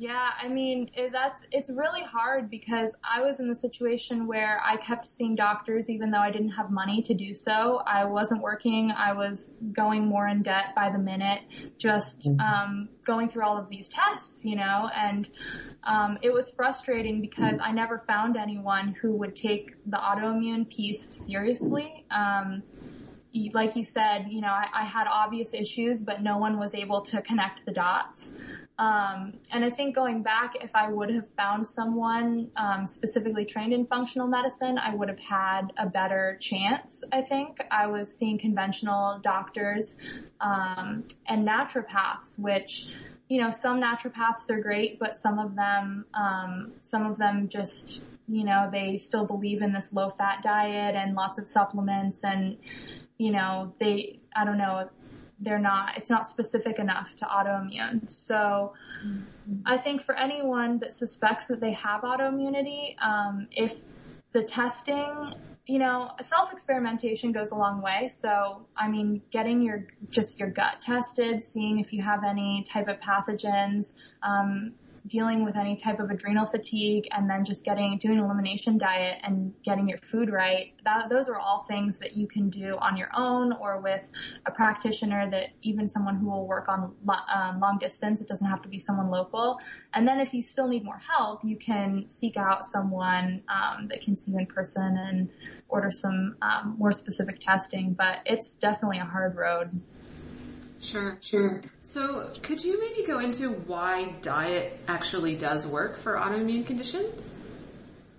Yeah, 0.00 0.30
I 0.40 0.46
mean, 0.46 0.90
that's, 1.12 1.44
it's 1.50 1.70
really 1.70 2.04
hard 2.04 2.48
because 2.48 2.94
I 3.02 3.20
was 3.20 3.40
in 3.40 3.48
the 3.48 3.54
situation 3.56 4.28
where 4.28 4.60
I 4.64 4.76
kept 4.76 5.04
seeing 5.04 5.34
doctors 5.34 5.90
even 5.90 6.12
though 6.12 6.20
I 6.20 6.30
didn't 6.30 6.50
have 6.50 6.70
money 6.70 7.02
to 7.02 7.14
do 7.14 7.34
so. 7.34 7.82
I 7.84 8.04
wasn't 8.04 8.40
working. 8.40 8.92
I 8.92 9.12
was 9.12 9.50
going 9.72 10.06
more 10.06 10.28
in 10.28 10.44
debt 10.44 10.66
by 10.76 10.90
the 10.90 10.98
minute, 10.98 11.40
just, 11.78 12.28
um, 12.38 12.88
going 13.04 13.28
through 13.28 13.44
all 13.44 13.58
of 13.58 13.68
these 13.68 13.88
tests, 13.88 14.44
you 14.44 14.54
know, 14.54 14.88
and, 14.94 15.28
um, 15.82 16.16
it 16.22 16.32
was 16.32 16.48
frustrating 16.50 17.20
because 17.20 17.58
I 17.60 17.72
never 17.72 18.04
found 18.06 18.36
anyone 18.36 18.94
who 19.02 19.16
would 19.16 19.34
take 19.34 19.74
the 19.84 19.96
autoimmune 19.96 20.70
piece 20.70 21.26
seriously. 21.26 22.04
Um, 22.12 22.62
like 23.52 23.76
you 23.76 23.84
said, 23.84 24.26
you 24.28 24.40
know, 24.40 24.48
I, 24.48 24.66
I 24.72 24.84
had 24.84 25.06
obvious 25.06 25.52
issues, 25.52 26.00
but 26.00 26.22
no 26.22 26.38
one 26.38 26.58
was 26.58 26.74
able 26.74 27.02
to 27.02 27.20
connect 27.22 27.64
the 27.66 27.72
dots. 27.72 28.36
Um, 28.78 29.34
and 29.52 29.64
I 29.64 29.70
think 29.70 29.94
going 29.94 30.22
back, 30.22 30.54
if 30.62 30.74
I 30.74 30.88
would 30.88 31.10
have 31.10 31.28
found 31.36 31.66
someone 31.66 32.48
um, 32.56 32.86
specifically 32.86 33.44
trained 33.44 33.72
in 33.72 33.86
functional 33.86 34.28
medicine, 34.28 34.78
I 34.78 34.94
would 34.94 35.08
have 35.08 35.18
had 35.18 35.72
a 35.76 35.86
better 35.86 36.38
chance. 36.40 37.02
I 37.12 37.22
think 37.22 37.58
I 37.70 37.88
was 37.88 38.16
seeing 38.16 38.38
conventional 38.38 39.20
doctors 39.22 39.98
um, 40.40 41.04
and 41.26 41.46
naturopaths, 41.46 42.38
which 42.38 42.88
you 43.28 43.42
know 43.42 43.50
some 43.50 43.80
naturopaths 43.80 44.48
are 44.48 44.60
great, 44.60 44.98
but 45.00 45.16
some 45.16 45.38
of 45.40 45.56
them 45.56 46.04
um, 46.14 46.72
some 46.80 47.04
of 47.04 47.18
them 47.18 47.48
just 47.48 48.04
you 48.28 48.44
know 48.44 48.68
they 48.70 48.96
still 48.96 49.26
believe 49.26 49.60
in 49.60 49.72
this 49.72 49.92
low 49.92 50.10
fat 50.10 50.42
diet 50.42 50.94
and 50.94 51.16
lots 51.16 51.38
of 51.38 51.48
supplements 51.48 52.22
and 52.22 52.56
you 53.18 53.30
know 53.30 53.74
they 53.78 54.20
I 54.34 54.44
don't 54.44 54.58
know 54.58 54.88
they're 55.40 55.58
not, 55.58 55.96
it's 55.96 56.10
not 56.10 56.26
specific 56.26 56.78
enough 56.78 57.14
to 57.16 57.24
autoimmune. 57.24 58.08
So 58.10 58.72
I 59.64 59.78
think 59.78 60.02
for 60.02 60.16
anyone 60.16 60.78
that 60.80 60.92
suspects 60.92 61.46
that 61.46 61.60
they 61.60 61.72
have 61.72 62.02
autoimmunity, 62.02 63.00
um, 63.00 63.46
if 63.52 63.80
the 64.32 64.42
testing, 64.42 65.34
you 65.66 65.78
know, 65.78 66.10
self-experimentation 66.20 67.30
goes 67.32 67.50
a 67.50 67.54
long 67.54 67.80
way. 67.80 68.10
So, 68.20 68.66
I 68.76 68.88
mean, 68.88 69.22
getting 69.30 69.62
your, 69.62 69.86
just 70.10 70.40
your 70.40 70.50
gut 70.50 70.80
tested, 70.80 71.42
seeing 71.42 71.78
if 71.78 71.92
you 71.92 72.02
have 72.02 72.24
any 72.24 72.64
type 72.64 72.88
of 72.88 72.98
pathogens, 73.00 73.92
um, 74.22 74.74
dealing 75.06 75.44
with 75.44 75.56
any 75.56 75.76
type 75.76 76.00
of 76.00 76.10
adrenal 76.10 76.46
fatigue 76.46 77.06
and 77.12 77.28
then 77.28 77.44
just 77.44 77.64
getting 77.64 77.98
doing 77.98 78.18
an 78.18 78.24
elimination 78.24 78.78
diet 78.78 79.18
and 79.22 79.52
getting 79.62 79.88
your 79.88 79.98
food 79.98 80.30
right 80.30 80.74
that 80.84 81.08
those 81.08 81.28
are 81.28 81.38
all 81.38 81.64
things 81.68 81.98
that 81.98 82.16
you 82.16 82.26
can 82.26 82.48
do 82.50 82.76
on 82.80 82.96
your 82.96 83.08
own 83.16 83.52
or 83.52 83.80
with 83.80 84.02
a 84.46 84.50
practitioner 84.50 85.28
that 85.30 85.50
even 85.62 85.88
someone 85.88 86.16
who 86.16 86.26
will 86.26 86.46
work 86.46 86.68
on 86.68 86.94
um, 87.34 87.60
long 87.60 87.78
distance. 87.78 88.20
It 88.20 88.28
doesn't 88.28 88.46
have 88.46 88.62
to 88.62 88.68
be 88.68 88.78
someone 88.78 89.10
local. 89.10 89.58
And 89.94 90.06
then 90.06 90.20
if 90.20 90.32
you 90.32 90.42
still 90.42 90.68
need 90.68 90.84
more 90.84 91.00
help 91.06 91.40
you 91.44 91.56
can 91.56 92.06
seek 92.08 92.36
out 92.36 92.64
someone 92.66 93.42
um, 93.48 93.88
that 93.88 94.00
can 94.00 94.16
see 94.16 94.32
you 94.32 94.38
in 94.38 94.46
person 94.46 94.96
and 94.98 95.28
order 95.68 95.90
some 95.90 96.36
um, 96.42 96.76
more 96.78 96.92
specific 96.92 97.40
testing. 97.40 97.94
But 97.94 98.18
it's 98.26 98.56
definitely 98.56 98.98
a 98.98 99.04
hard 99.04 99.36
road 99.36 99.80
Sure, 100.88 101.18
sure. 101.20 101.60
So, 101.80 102.30
could 102.42 102.64
you 102.64 102.80
maybe 102.80 103.06
go 103.06 103.18
into 103.18 103.50
why 103.50 104.14
diet 104.22 104.80
actually 104.88 105.36
does 105.36 105.66
work 105.66 105.98
for 105.98 106.16
autoimmune 106.16 106.66
conditions? 106.66 107.36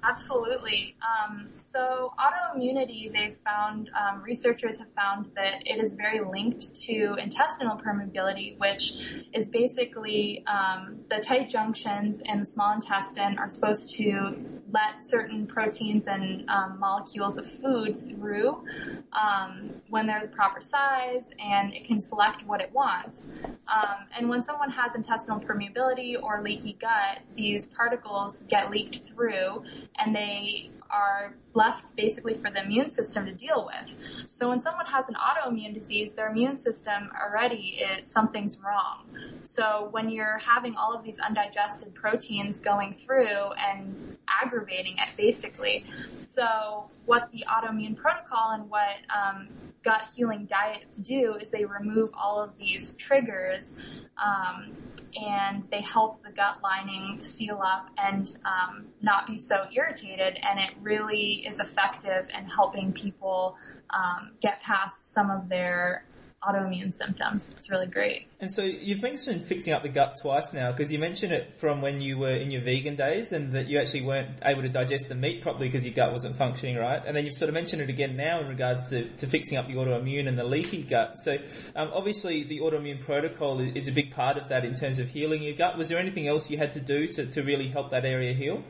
Absolutely. 0.04 0.96
Um, 1.02 1.50
so 1.52 2.14
autoimmunity, 2.18 3.12
they've 3.12 3.38
found, 3.46 3.90
um, 4.00 4.22
researchers 4.22 4.80
have 4.80 4.92
found 4.94 5.30
that 5.36 5.62
it 5.66 5.84
is 5.84 5.94
very 5.94 6.22
linked 6.22 6.76
to 6.84 7.16
intestinal 7.22 7.78
permeability, 7.78 8.58
which 8.58 8.94
is 9.34 9.48
basically 9.50 10.46
um, 10.48 10.98
the 11.10 11.20
tight 11.22 11.50
junctions 11.50 12.22
in 12.26 12.40
the 12.40 12.46
small 12.46 12.74
intestine 12.74 13.38
are 13.38 13.50
supposed 13.50 13.94
to 13.96 14.36
let 14.72 15.04
certain 15.04 15.46
proteins 15.48 16.08
and 16.08 16.50
um, 16.50 16.80
molecules 16.80 17.38
of 17.38 17.50
food 17.50 18.00
through 18.08 18.64
um, 19.12 19.72
when 19.90 20.08
they're 20.08 20.22
the 20.22 20.28
proper 20.28 20.62
size, 20.62 21.26
and 21.40 21.74
it 21.74 21.86
can 21.86 22.00
select 22.00 22.46
what 22.46 22.62
it 22.62 22.72
wants. 22.74 23.28
Um, 23.68 24.08
and 24.18 24.30
when 24.30 24.44
someone 24.44 24.70
has 24.70 24.96
intestinal 24.96 25.40
permeability 25.40 26.22
or 26.22 26.42
leaky 26.42 26.74
gut, 26.80 27.20
these 27.36 27.68
particles 27.68 28.44
get 28.44 28.70
leaked 28.70 29.00
through 29.08 29.64
and 29.98 30.16
they 30.16 30.72
are 30.90 31.36
left 31.54 31.96
basically 31.96 32.34
for 32.34 32.50
the 32.50 32.64
immune 32.64 32.90
system 32.90 33.26
to 33.26 33.34
deal 33.34 33.68
with. 33.68 34.28
So 34.32 34.50
when 34.50 34.60
someone 34.60 34.86
has 34.86 35.10
an 35.10 35.16
autoimmune 35.16 35.74
disease, 35.74 36.14
their 36.14 36.30
immune 36.30 36.58
system 36.58 37.10
already 37.22 37.80
it, 37.80 38.08
something's 38.08 38.58
wrong. 38.60 39.06
So 39.42 39.90
when 39.92 40.10
you're 40.10 40.38
having 40.40 40.76
all 40.76 40.96
of 40.96 41.04
these 41.04 41.20
undigested 41.20 41.94
proteins 41.94 42.60
going 42.60 42.94
through 42.94 43.52
and 43.58 44.18
aggravating 44.42 44.96
it 44.98 45.10
basically. 45.18 45.84
So 46.18 46.90
what 47.06 47.32
the 47.32 47.46
autoimmune 47.48 47.96
protocol 47.96 48.52
and 48.52 48.70
what 48.70 48.98
um, 49.16 49.50
gut 49.84 50.10
healing 50.16 50.46
diets 50.46 50.98
do 50.98 51.36
is 51.42 51.52
they 51.52 51.66
remove 51.66 52.10
all 52.14 52.42
of 52.42 52.58
these 52.58 52.96
triggers 52.96 53.76
um, 54.18 54.76
and 55.20 55.64
they 55.72 55.82
help 55.82 56.24
the 56.24 56.32
gut 56.32 56.58
lining 56.62 57.22
seal 57.24 57.62
up 57.64 57.90
and 57.98 58.38
um, 58.46 58.88
not 59.02 59.26
be 59.26 59.38
so 59.38 59.66
irritated. 59.74 60.38
And 60.42 60.60
it 60.60 60.72
really 60.82 61.46
is 61.48 61.60
effective 61.60 62.28
in 62.38 62.46
helping 62.46 62.94
people 62.94 63.56
um, 63.90 64.32
get 64.42 64.62
past 64.62 65.14
some 65.14 65.32
of 65.32 65.50
their 65.50 66.04
autoimmune 66.44 66.94
symptoms. 66.94 67.50
It's 67.50 67.70
really 67.70 67.88
great. 67.88 68.28
And 68.40 68.52
so 68.52 68.62
you've 68.62 69.02
mentioned 69.02 69.44
fixing 69.44 69.74
up 69.74 69.84
the 69.84 69.90
gut 69.90 70.18
twice 70.22 70.54
now 70.54 70.72
because 70.72 70.92
you 70.92 70.98
mentioned 70.98 71.34
it 71.34 71.54
from 71.54 71.82
when 71.82 72.00
you 72.00 72.18
were 72.18 72.30
in 72.30 72.52
your 72.52 72.62
vegan 72.62 72.96
days 72.96 73.34
and 73.34 73.54
that 73.54 73.68
you 73.68 73.78
actually 73.78 74.04
weren't 74.04 74.30
able 74.44 74.62
to 74.62 74.70
digest 74.70 75.10
the 75.10 75.16
meat 75.16 75.42
properly 75.42 75.68
because 75.68 75.84
your 75.84 75.94
gut 75.94 76.12
wasn't 76.12 76.36
functioning 76.36 76.78
right. 76.78 77.02
And 77.06 77.16
then 77.16 77.26
you've 77.26 77.36
sort 77.36 77.50
of 77.50 77.56
mentioned 77.56 77.82
it 77.82 77.90
again 77.90 78.16
now 78.16 78.40
in 78.40 78.48
regards 78.48 78.90
to, 78.90 79.04
to 79.10 79.28
fixing 79.28 79.58
up 79.58 79.68
the 79.68 79.76
autoimmune 79.76 80.28
and 80.28 80.40
the 80.40 80.46
leaky 80.46 80.84
gut. 80.84 81.18
So 81.18 81.38
um, 81.76 81.92
obviously 81.94 82.44
the 82.44 82.60
autoimmune 82.60 83.04
protocol 83.04 83.60
is, 83.60 83.90
a 83.90 83.92
big 83.92 84.12
part 84.12 84.38
of 84.38 84.50
that 84.50 84.66
in 84.66 84.76
terms 84.76 85.00
of 85.00 85.10
healing 85.10 85.42
your 85.42 85.56
gut. 85.56 85.76
Was 85.76 85.90
there 85.90 85.98
anything 85.98 86.28
else 86.28 86.52
you 86.52 86.58
had 86.58 86.74
to 86.74 86.80
do 86.80 87.08
to, 87.08 87.26
to 87.26 87.42
really 87.42 87.68
help 87.68 87.90
that 87.90 88.06
area 88.06 88.34
heal? 88.34 88.64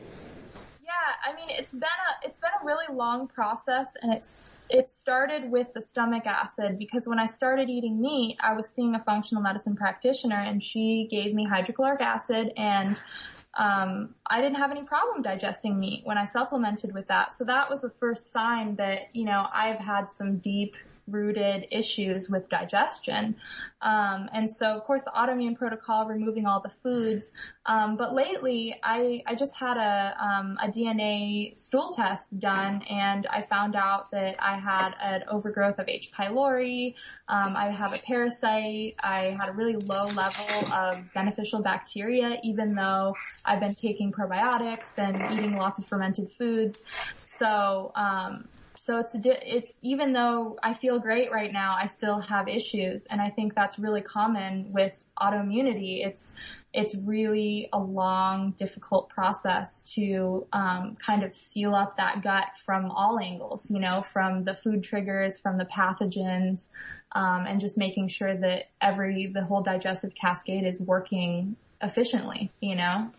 I 1.24 1.34
mean, 1.34 1.48
it's 1.50 1.72
been 1.72 1.82
a 1.82 2.26
it's 2.26 2.38
been 2.38 2.50
a 2.60 2.64
really 2.64 2.86
long 2.92 3.28
process, 3.28 3.88
and 4.02 4.12
it's 4.12 4.56
it 4.68 4.90
started 4.90 5.50
with 5.50 5.72
the 5.74 5.82
stomach 5.82 6.26
acid 6.26 6.78
because 6.78 7.06
when 7.06 7.18
I 7.18 7.26
started 7.26 7.68
eating 7.68 8.00
meat, 8.00 8.38
I 8.40 8.54
was 8.54 8.68
seeing 8.68 8.94
a 8.94 9.02
functional 9.04 9.42
medicine 9.42 9.76
practitioner, 9.76 10.36
and 10.36 10.62
she 10.62 11.08
gave 11.10 11.34
me 11.34 11.44
hydrochloric 11.44 12.00
acid, 12.00 12.52
and 12.56 13.00
um, 13.58 14.14
I 14.26 14.40
didn't 14.40 14.56
have 14.56 14.70
any 14.70 14.84
problem 14.84 15.22
digesting 15.22 15.78
meat 15.78 16.02
when 16.04 16.16
I 16.16 16.24
supplemented 16.24 16.94
with 16.94 17.08
that. 17.08 17.32
So 17.32 17.44
that 17.44 17.68
was 17.68 17.82
the 17.82 17.90
first 17.90 18.32
sign 18.32 18.76
that 18.76 19.14
you 19.14 19.24
know 19.24 19.46
I've 19.54 19.78
had 19.78 20.08
some 20.08 20.38
deep 20.38 20.76
rooted 21.10 21.66
issues 21.70 22.28
with 22.30 22.48
digestion. 22.48 23.36
Um, 23.82 24.28
and 24.32 24.50
so, 24.50 24.66
of 24.66 24.84
course, 24.84 25.02
the 25.04 25.10
autoimmune 25.10 25.56
protocol, 25.56 26.06
removing 26.06 26.46
all 26.46 26.60
the 26.60 26.70
foods. 26.82 27.32
Um, 27.66 27.96
but 27.96 28.14
lately, 28.14 28.78
I 28.82 29.22
I 29.26 29.34
just 29.34 29.56
had 29.56 29.76
a 29.76 30.16
um, 30.22 30.58
a 30.62 30.68
DNA 30.68 31.56
stool 31.56 31.92
test 31.94 32.38
done, 32.38 32.82
and 32.90 33.26
I 33.26 33.42
found 33.42 33.76
out 33.76 34.10
that 34.10 34.36
I 34.38 34.58
had 34.58 34.94
an 35.02 35.22
overgrowth 35.28 35.78
of 35.78 35.88
H. 35.88 36.10
pylori. 36.12 36.94
Um, 37.28 37.56
I 37.56 37.70
have 37.70 37.94
a 37.94 37.98
parasite. 37.98 38.96
I 39.02 39.36
had 39.40 39.48
a 39.48 39.52
really 39.52 39.76
low 39.76 40.06
level 40.08 40.72
of 40.72 41.02
beneficial 41.14 41.62
bacteria, 41.62 42.38
even 42.42 42.74
though 42.74 43.14
I've 43.46 43.60
been 43.60 43.74
taking 43.74 44.12
probiotics 44.12 44.98
and 44.98 45.38
eating 45.38 45.56
lots 45.56 45.78
of 45.78 45.86
fermented 45.86 46.30
foods. 46.30 46.78
So 47.26 47.92
um, 47.94 48.48
so 48.80 48.96
it's 48.96 49.14
it's 49.14 49.72
even 49.82 50.14
though 50.14 50.58
I 50.62 50.72
feel 50.72 50.98
great 51.00 51.30
right 51.30 51.52
now, 51.52 51.76
I 51.78 51.86
still 51.86 52.18
have 52.18 52.48
issues, 52.48 53.04
and 53.04 53.20
I 53.20 53.28
think 53.28 53.54
that's 53.54 53.78
really 53.78 54.00
common 54.00 54.72
with 54.72 54.94
autoimmunity. 55.20 56.06
It's 56.06 56.34
it's 56.72 56.94
really 56.94 57.68
a 57.74 57.78
long, 57.78 58.52
difficult 58.52 59.10
process 59.10 59.90
to 59.96 60.46
um, 60.54 60.94
kind 60.94 61.22
of 61.22 61.34
seal 61.34 61.74
up 61.74 61.98
that 61.98 62.22
gut 62.22 62.46
from 62.64 62.90
all 62.90 63.18
angles. 63.18 63.70
You 63.70 63.80
know, 63.80 64.00
from 64.00 64.44
the 64.44 64.54
food 64.54 64.82
triggers, 64.82 65.38
from 65.38 65.58
the 65.58 65.66
pathogens, 65.66 66.70
um, 67.12 67.44
and 67.46 67.60
just 67.60 67.76
making 67.76 68.08
sure 68.08 68.34
that 68.34 68.70
every 68.80 69.26
the 69.26 69.44
whole 69.44 69.60
digestive 69.60 70.14
cascade 70.14 70.64
is 70.64 70.80
working 70.80 71.54
efficiently. 71.82 72.50
You 72.62 72.76
know. 72.76 73.12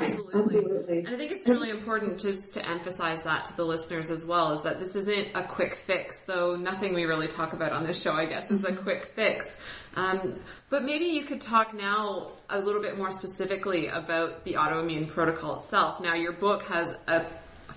Absolutely. 0.00 0.58
Absolutely. 0.58 0.98
And 0.98 1.08
I 1.08 1.16
think 1.16 1.32
it's 1.32 1.48
really 1.48 1.70
important 1.70 2.20
just 2.20 2.54
to 2.54 2.68
emphasize 2.68 3.22
that 3.24 3.46
to 3.46 3.56
the 3.56 3.64
listeners 3.64 4.10
as 4.10 4.24
well, 4.24 4.52
is 4.52 4.62
that 4.62 4.80
this 4.80 4.94
isn't 4.94 5.28
a 5.34 5.42
quick 5.42 5.74
fix, 5.74 6.24
though 6.24 6.56
nothing 6.56 6.94
we 6.94 7.04
really 7.04 7.28
talk 7.28 7.52
about 7.52 7.72
on 7.72 7.84
this 7.84 8.00
show, 8.00 8.12
I 8.12 8.26
guess, 8.26 8.50
is 8.50 8.64
a 8.64 8.72
mm-hmm. 8.72 8.82
quick 8.82 9.06
fix. 9.06 9.58
Um, 9.94 10.38
but 10.68 10.84
maybe 10.84 11.06
you 11.06 11.24
could 11.24 11.40
talk 11.40 11.74
now 11.74 12.30
a 12.50 12.60
little 12.60 12.82
bit 12.82 12.98
more 12.98 13.10
specifically 13.10 13.88
about 13.88 14.44
the 14.44 14.54
autoimmune 14.54 15.08
protocol 15.08 15.56
itself. 15.56 16.00
Now, 16.00 16.14
your 16.14 16.32
book 16.32 16.64
has 16.64 16.98
a 17.08 17.24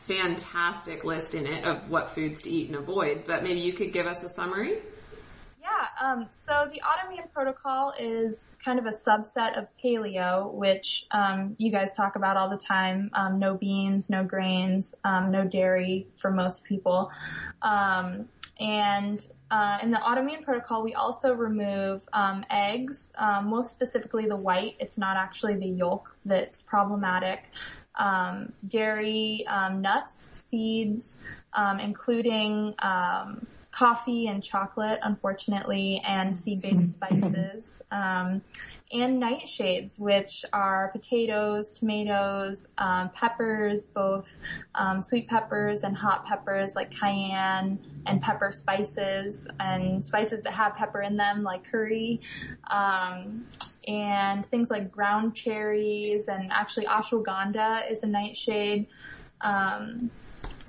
fantastic 0.07 1.05
list 1.05 1.35
in 1.35 1.45
it 1.45 1.63
of 1.65 1.89
what 1.89 2.11
foods 2.11 2.43
to 2.43 2.49
eat 2.49 2.67
and 2.67 2.77
avoid, 2.77 3.23
but 3.25 3.43
maybe 3.43 3.61
you 3.61 3.73
could 3.73 3.93
give 3.93 4.07
us 4.07 4.23
a 4.23 4.29
summary? 4.29 4.79
Yeah, 5.69 6.11
um, 6.13 6.25
so 6.29 6.69
the 6.71 6.81
autoimmune 6.81 7.31
protocol 7.31 7.93
is 7.99 8.51
kind 8.63 8.79
of 8.79 8.85
a 8.85 8.91
subset 8.91 9.57
of 9.57 9.67
paleo, 9.83 10.53
which 10.53 11.05
um, 11.11 11.55
you 11.57 11.71
guys 11.71 11.93
talk 11.95 12.15
about 12.15 12.37
all 12.37 12.49
the 12.49 12.57
time. 12.57 13.09
Um, 13.13 13.39
no 13.39 13.55
beans, 13.55 14.09
no 14.09 14.23
grains, 14.23 14.95
um, 15.03 15.31
no 15.31 15.45
dairy 15.45 16.07
for 16.15 16.31
most 16.31 16.63
people. 16.63 17.11
Um, 17.61 18.29
and 18.59 19.25
uh, 19.51 19.77
in 19.81 19.91
the 19.91 19.97
autoimmune 19.97 20.43
protocol, 20.43 20.83
we 20.83 20.93
also 20.93 21.33
remove 21.33 22.01
um, 22.13 22.45
eggs, 22.49 23.13
most 23.43 23.71
specifically 23.71 24.25
the 24.25 24.35
white. 24.35 24.75
It's 24.79 24.97
not 24.97 25.17
actually 25.17 25.55
the 25.55 25.67
yolk 25.67 26.15
that's 26.25 26.61
problematic. 26.61 27.51
dairy, 28.67 29.45
nuts, 29.47 30.29
seeds, 30.31 31.19
including 31.79 32.73
coffee 33.79 34.27
and 34.27 34.43
chocolate, 34.43 34.99
unfortunately, 35.03 36.01
and 36.05 36.35
seed-based 36.35 36.91
spices, 36.95 37.81
um, 37.91 38.41
and 38.91 39.23
nightshades, 39.23 39.97
which 39.97 40.43
are 40.51 40.89
potatoes, 40.91 41.73
tomatoes, 41.73 42.67
um, 42.77 43.09
peppers, 43.11 43.85
both 43.85 44.37
um, 44.75 45.01
sweet 45.01 45.29
peppers 45.29 45.83
and 45.83 45.95
hot 45.95 46.25
peppers 46.25 46.75
like 46.75 46.91
cayenne 46.91 47.79
and 48.05 48.21
pepper 48.21 48.51
spices, 48.51 49.47
and 49.61 50.03
spices 50.03 50.41
that 50.41 50.51
have 50.51 50.75
pepper 50.75 51.01
in 51.01 51.15
them 51.15 51.41
like 51.43 51.63
curry. 51.71 52.19
Um, 52.69 53.45
and 53.87 54.45
things 54.45 54.69
like 54.69 54.91
ground 54.91 55.33
cherries 55.33 56.27
and 56.27 56.51
actually 56.51 56.85
ashwagandha 56.85 57.89
is 57.89 58.03
a 58.03 58.07
nightshade. 58.07 58.87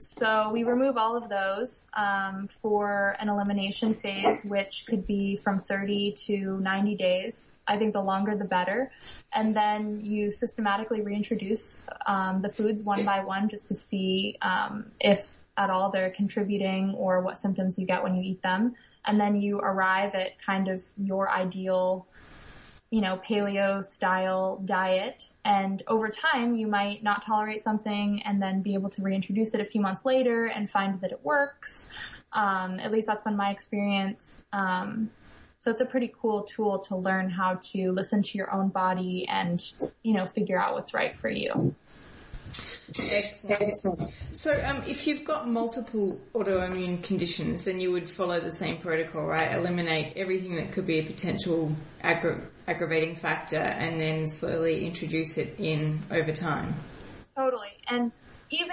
So 0.01 0.51
we 0.51 0.65
remove 0.65 0.97
all 0.97 1.15
of 1.15 1.29
those 1.29 1.87
um, 1.95 2.49
for 2.49 3.17
an 3.21 3.29
elimination 3.29 3.93
phase, 3.93 4.43
which 4.45 4.85
could 4.89 5.07
be 5.07 5.37
from 5.37 5.59
30 5.59 6.13
to 6.27 6.59
90 6.59 6.95
days. 6.97 7.57
I 7.67 7.77
think 7.77 7.93
the 7.93 8.01
longer 8.01 8.35
the 8.35 8.47
better. 8.47 8.91
And 9.33 9.55
then 9.55 10.01
you 10.03 10.31
systematically 10.31 11.03
reintroduce 11.03 11.83
um, 12.07 12.41
the 12.41 12.49
foods 12.49 12.83
one 12.83 13.05
by 13.05 13.21
one 13.21 13.51
just 13.51 13.69
to 13.69 13.75
see 13.75 14.39
um, 14.41 14.91
if 15.01 15.37
at 15.59 15.69
all 15.69 15.91
they're 15.91 16.11
contributing 16.11 16.95
or 16.95 17.21
what 17.21 17.37
symptoms 17.37 17.79
you 17.79 17.87
get 17.87 18.03
when 18.03 18.15
you 18.15 18.23
eat 18.23 18.41
them. 18.43 18.75
And 19.05 19.21
then 19.21 19.37
you 19.37 19.59
arrive 19.59 20.15
at 20.15 20.41
kind 20.41 20.69
of 20.69 20.83
your 20.97 21.31
ideal 21.31 22.07
you 22.91 23.01
know, 23.01 23.21
paleo 23.27 23.85
style 23.85 24.61
diet. 24.65 25.31
And 25.45 25.83
over 25.87 26.09
time, 26.09 26.55
you 26.55 26.67
might 26.67 27.03
not 27.03 27.25
tolerate 27.25 27.63
something 27.63 28.21
and 28.25 28.43
then 28.43 28.63
be 28.63 28.75
able 28.75 28.91
to 28.91 29.03
reintroduce 29.03 29.55
it 29.55 29.61
a 29.61 29.65
few 29.65 29.81
months 29.81 30.05
later 30.05 30.47
and 30.47 30.69
find 30.69 31.01
that 31.01 31.13
it 31.13 31.21
works. 31.25 31.91
Um, 32.33 32.81
at 32.81 32.91
least 32.91 33.07
that's 33.07 33.23
been 33.23 33.37
my 33.37 33.51
experience. 33.51 34.45
Um, 34.53 35.11
so 35.61 35.71
it's 35.71 35.81
a 35.81 35.87
pretty 35.87 36.13
cool 36.21 36.43
tool 36.43 36.79
to 36.81 36.97
learn 36.97 37.29
how 37.31 37.59
to 37.73 37.93
listen 37.93 38.23
to 38.23 38.39
your 38.39 38.53
own 38.53 38.69
body 38.69 39.29
and, 39.29 39.63
you 40.03 40.15
know, 40.15 40.27
figure 40.27 40.61
out 40.61 40.75
what's 40.75 40.95
right 40.95 41.15
for 41.15 41.29
you. 41.29 41.75
Excellent. 42.99 44.11
So, 44.33 44.53
um, 44.53 44.83
if 44.87 45.07
you've 45.07 45.25
got 45.25 45.49
multiple 45.49 46.21
autoimmune 46.35 47.03
conditions, 47.03 47.65
then 47.65 47.79
you 47.81 47.93
would 47.93 48.09
follow 48.09 48.41
the 48.41 48.53
same 48.53 48.79
protocol, 48.79 49.27
right? 49.27 49.55
Eliminate 49.57 50.15
everything 50.17 50.57
that 50.57 50.73
could 50.73 50.87
be 50.87 50.99
a 50.99 51.03
potential 51.03 51.75
aggra- 52.03 52.49
aggravating 52.67 53.15
factor, 53.15 53.59
and 53.59 54.01
then 54.01 54.27
slowly 54.27 54.85
introduce 54.85 55.39
it 55.39 55.55
in 55.59 56.03
over 56.11 56.33
time. 56.33 56.75
Totally, 57.37 57.71
and 57.87 58.11
even 58.51 58.67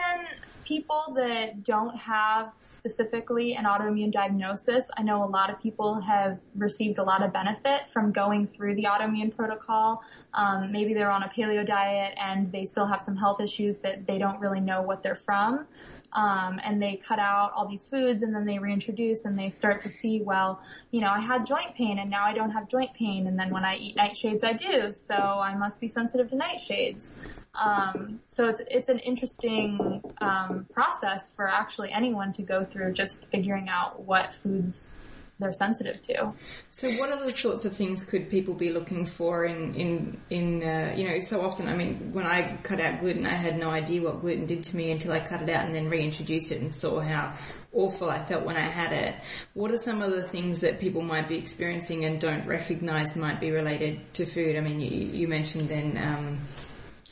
people 0.67 1.13
that 1.15 1.63
don't 1.63 1.95
have 1.95 2.51
specifically 2.59 3.55
an 3.55 3.63
autoimmune 3.63 4.11
diagnosis, 4.11 4.85
I 4.97 5.01
know 5.01 5.23
a 5.23 5.29
lot 5.29 5.49
of 5.49 5.61
people 5.61 6.01
have 6.01 6.39
received 6.55 6.97
a 6.97 7.03
lot 7.03 7.23
of 7.23 7.31
benefit 7.31 7.89
from 7.89 8.11
going 8.11 8.47
through 8.47 8.75
the 8.75 8.83
autoimmune 8.83 9.33
protocol. 9.33 10.03
Um, 10.33 10.69
maybe 10.73 10.93
they're 10.93 11.09
on 11.09 11.23
a 11.23 11.29
paleo 11.29 11.65
diet 11.65 12.15
and 12.21 12.51
they 12.51 12.65
still 12.65 12.85
have 12.85 12.99
some 12.99 13.15
health 13.15 13.39
issues 13.39 13.77
that 13.77 14.05
they 14.05 14.17
don't 14.17 14.41
really 14.41 14.59
know 14.59 14.81
what 14.81 15.03
they're 15.03 15.15
from. 15.15 15.67
Um, 16.13 16.59
and 16.63 16.81
they 16.81 16.95
cut 16.95 17.19
out 17.19 17.51
all 17.55 17.67
these 17.67 17.87
foods 17.87 18.23
and 18.23 18.35
then 18.35 18.45
they 18.45 18.59
reintroduce 18.59 19.23
and 19.25 19.37
they 19.37 19.49
start 19.49 19.81
to 19.81 19.89
see, 19.89 20.21
well, 20.21 20.61
you 20.91 20.99
know, 20.99 21.09
I 21.09 21.21
had 21.21 21.45
joint 21.45 21.75
pain 21.75 21.99
and 21.99 22.09
now 22.09 22.25
I 22.25 22.33
don't 22.33 22.51
have 22.51 22.67
joint 22.67 22.93
pain. 22.93 23.27
And 23.27 23.39
then 23.39 23.49
when 23.49 23.63
I 23.63 23.75
eat 23.75 23.95
nightshades, 23.95 24.43
I 24.43 24.53
do. 24.53 24.91
So 24.91 25.13
I 25.13 25.55
must 25.55 25.79
be 25.79 25.87
sensitive 25.87 26.29
to 26.31 26.35
nightshades. 26.35 27.15
Um, 27.57 28.19
so 28.27 28.49
it's, 28.49 28.61
it's 28.69 28.89
an 28.89 28.99
interesting, 28.99 30.01
um, 30.21 30.67
process 30.71 31.31
for 31.35 31.47
actually 31.47 31.91
anyone 31.91 32.31
to 32.33 32.43
go 32.43 32.63
through 32.63 32.93
just 32.93 33.25
figuring 33.27 33.67
out 33.69 34.03
what 34.03 34.33
foods 34.33 34.99
they're 35.39 35.53
sensitive 35.53 36.01
to. 36.03 36.33
So, 36.69 36.89
what 36.93 37.11
other 37.11 37.31
sorts 37.31 37.65
of 37.65 37.75
things 37.75 38.03
could 38.03 38.29
people 38.29 38.55
be 38.55 38.71
looking 38.71 39.05
for 39.05 39.45
in 39.45 39.75
in 39.75 40.21
in 40.29 40.63
uh, 40.63 40.93
you 40.97 41.07
know? 41.07 41.19
So 41.19 41.41
often, 41.41 41.67
I 41.67 41.75
mean, 41.75 42.11
when 42.13 42.25
I 42.25 42.57
cut 42.63 42.79
out 42.79 42.99
gluten, 42.99 43.25
I 43.25 43.33
had 43.33 43.59
no 43.59 43.69
idea 43.69 44.01
what 44.01 44.19
gluten 44.19 44.45
did 44.45 44.63
to 44.63 44.75
me 44.75 44.91
until 44.91 45.11
I 45.11 45.19
cut 45.19 45.41
it 45.41 45.49
out 45.49 45.65
and 45.65 45.75
then 45.75 45.89
reintroduced 45.89 46.51
it 46.51 46.61
and 46.61 46.73
saw 46.73 46.99
how 46.99 47.33
awful 47.73 48.09
I 48.09 48.19
felt 48.19 48.45
when 48.45 48.57
I 48.57 48.61
had 48.61 48.91
it. 48.91 49.15
What 49.53 49.71
are 49.71 49.77
some 49.77 50.01
of 50.01 50.11
the 50.11 50.23
things 50.23 50.61
that 50.61 50.79
people 50.79 51.03
might 51.03 51.27
be 51.27 51.37
experiencing 51.37 52.05
and 52.05 52.19
don't 52.19 52.47
recognise 52.47 53.15
might 53.15 53.39
be 53.39 53.51
related 53.51 54.13
to 54.15 54.25
food? 54.25 54.55
I 54.55 54.61
mean, 54.61 54.79
you, 54.79 54.89
you 54.89 55.27
mentioned 55.27 55.69
then. 55.69 55.97
Um, 55.97 56.39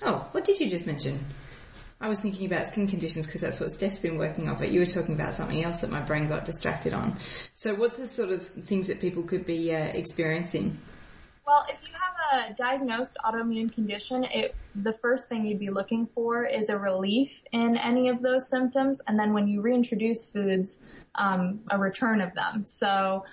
oh, 0.04 0.28
what 0.32 0.44
did 0.44 0.60
you 0.60 0.70
just 0.70 0.86
mention? 0.86 1.24
I 2.02 2.10
was 2.10 2.20
thinking 2.20 2.46
about 2.46 2.66
skin 2.66 2.88
conditions 2.88 3.26
because 3.26 3.42
that's 3.42 3.60
what 3.60 3.70
Steph's 3.70 4.00
been 4.00 4.18
working 4.18 4.50
on, 4.50 4.58
but 4.58 4.70
you 4.70 4.82
were 4.82 4.86
talking 4.86 5.16
about 5.16 5.34
something 5.34 5.64
else 5.64 5.80
that 5.80 5.90
my 5.90 6.02
brain 6.02 6.28
got 6.28 6.44
distracted 6.44 6.94
on. 6.94 7.16
So 7.54 7.74
what's 7.74 7.98
the 7.98 8.08
sort 8.08 8.30
of 8.30 8.44
things 8.44 8.88
that 8.88 9.00
people 9.00 9.24
could 9.24 9.46
be 9.46 9.74
uh, 9.74 9.92
experiencing? 9.94 10.78
Well, 11.48 11.66
if 11.70 11.78
you 11.88 11.94
have 11.94 12.52
a 12.52 12.54
diagnosed 12.56 13.18
autoimmune 13.24 13.72
condition, 13.72 14.24
it, 14.26 14.56
the 14.76 14.94
first 14.94 15.30
thing 15.30 15.46
you'd 15.46 15.60
be 15.60 15.70
looking 15.70 16.08
for 16.08 16.44
is 16.44 16.70
a 16.70 16.78
relief 16.78 17.44
in 17.52 17.78
any 17.78 18.10
of 18.10 18.22
those 18.22 18.50
symptoms, 18.50 19.00
and 19.08 19.18
then 19.18 19.32
when 19.32 19.48
you 19.48 19.62
reintroduce 19.62 20.28
foods, 20.28 20.86
um, 21.16 21.62
a 21.70 21.78
return 21.78 22.20
of 22.20 22.34
them. 22.34 22.66
So 22.66 23.26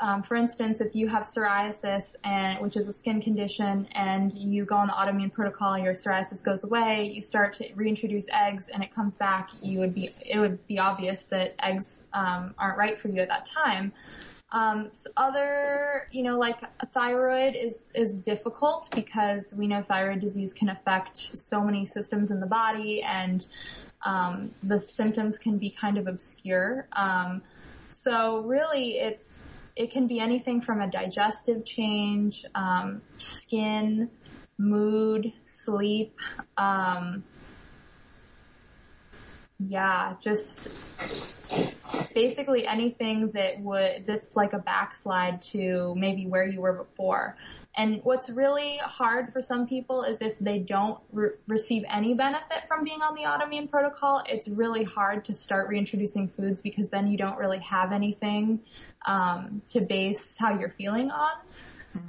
um, 0.00 0.22
for 0.22 0.36
instance, 0.36 0.80
if 0.80 0.94
you 0.94 1.08
have 1.08 1.24
psoriasis 1.24 2.14
and 2.22 2.60
which 2.60 2.76
is 2.76 2.86
a 2.86 2.92
skin 2.92 3.20
condition, 3.20 3.88
and 3.92 4.32
you 4.32 4.64
go 4.64 4.76
on 4.76 4.86
the 4.86 4.92
autoimmune 4.92 5.32
protocol, 5.32 5.76
your 5.76 5.92
psoriasis 5.92 6.42
goes 6.42 6.62
away, 6.64 7.10
you 7.12 7.20
start 7.20 7.52
to 7.54 7.72
reintroduce 7.74 8.26
eggs, 8.32 8.68
and 8.68 8.82
it 8.82 8.94
comes 8.94 9.16
back. 9.16 9.50
You 9.62 9.80
would 9.80 9.94
be 9.94 10.10
it 10.28 10.38
would 10.38 10.64
be 10.66 10.78
obvious 10.78 11.22
that 11.30 11.54
eggs 11.60 12.04
um, 12.12 12.54
aren't 12.58 12.78
right 12.78 12.98
for 12.98 13.08
you 13.08 13.20
at 13.20 13.28
that 13.28 13.46
time. 13.46 13.92
Um, 14.50 14.88
so 14.92 15.10
other, 15.16 16.08
you 16.10 16.22
know, 16.22 16.38
like 16.38 16.58
thyroid 16.92 17.54
is 17.54 17.90
is 17.94 18.18
difficult 18.18 18.88
because 18.94 19.52
we 19.56 19.66
know 19.66 19.82
thyroid 19.82 20.20
disease 20.20 20.54
can 20.54 20.68
affect 20.68 21.16
so 21.16 21.62
many 21.62 21.84
systems 21.84 22.30
in 22.30 22.40
the 22.40 22.46
body, 22.46 23.02
and 23.02 23.46
um, 24.06 24.50
the 24.62 24.78
symptoms 24.78 25.38
can 25.38 25.58
be 25.58 25.70
kind 25.70 25.98
of 25.98 26.06
obscure. 26.06 26.86
Um, 26.92 27.42
so 27.86 28.40
really, 28.40 28.98
it's 28.98 29.42
it 29.78 29.92
can 29.92 30.08
be 30.08 30.18
anything 30.18 30.60
from 30.60 30.80
a 30.80 30.90
digestive 30.90 31.64
change, 31.64 32.44
um, 32.56 33.00
skin, 33.16 34.10
mood, 34.58 35.32
sleep, 35.44 36.16
um, 36.56 37.22
yeah, 39.60 40.14
just 40.20 40.68
basically 42.12 42.66
anything 42.66 43.30
that 43.32 43.60
would 43.60 44.04
that's 44.06 44.34
like 44.34 44.52
a 44.52 44.58
backslide 44.58 45.42
to 45.42 45.94
maybe 45.96 46.26
where 46.26 46.46
you 46.46 46.60
were 46.60 46.72
before. 46.72 47.36
And 47.78 48.00
what's 48.02 48.28
really 48.28 48.78
hard 48.82 49.32
for 49.32 49.40
some 49.40 49.68
people 49.68 50.02
is 50.02 50.20
if 50.20 50.36
they 50.40 50.58
don't 50.58 50.98
re- 51.12 51.30
receive 51.46 51.84
any 51.88 52.12
benefit 52.12 52.66
from 52.66 52.82
being 52.82 53.02
on 53.02 53.14
the 53.14 53.22
autoimmune 53.22 53.70
protocol, 53.70 54.20
it's 54.26 54.48
really 54.48 54.82
hard 54.82 55.24
to 55.26 55.32
start 55.32 55.68
reintroducing 55.68 56.26
foods 56.26 56.60
because 56.60 56.88
then 56.88 57.06
you 57.06 57.16
don't 57.16 57.38
really 57.38 57.60
have 57.60 57.92
anything 57.92 58.58
um, 59.06 59.62
to 59.68 59.80
base 59.80 60.36
how 60.36 60.58
you're 60.58 60.74
feeling 60.76 61.12
on. 61.12 61.30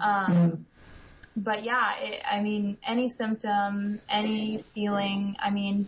Um, 0.01 0.65
but 1.35 1.63
yeah, 1.63 1.97
it, 1.99 2.21
I 2.29 2.41
mean, 2.41 2.77
any 2.85 3.09
symptom, 3.09 3.99
any 4.09 4.61
feeling, 4.61 5.35
I 5.39 5.49
mean, 5.49 5.87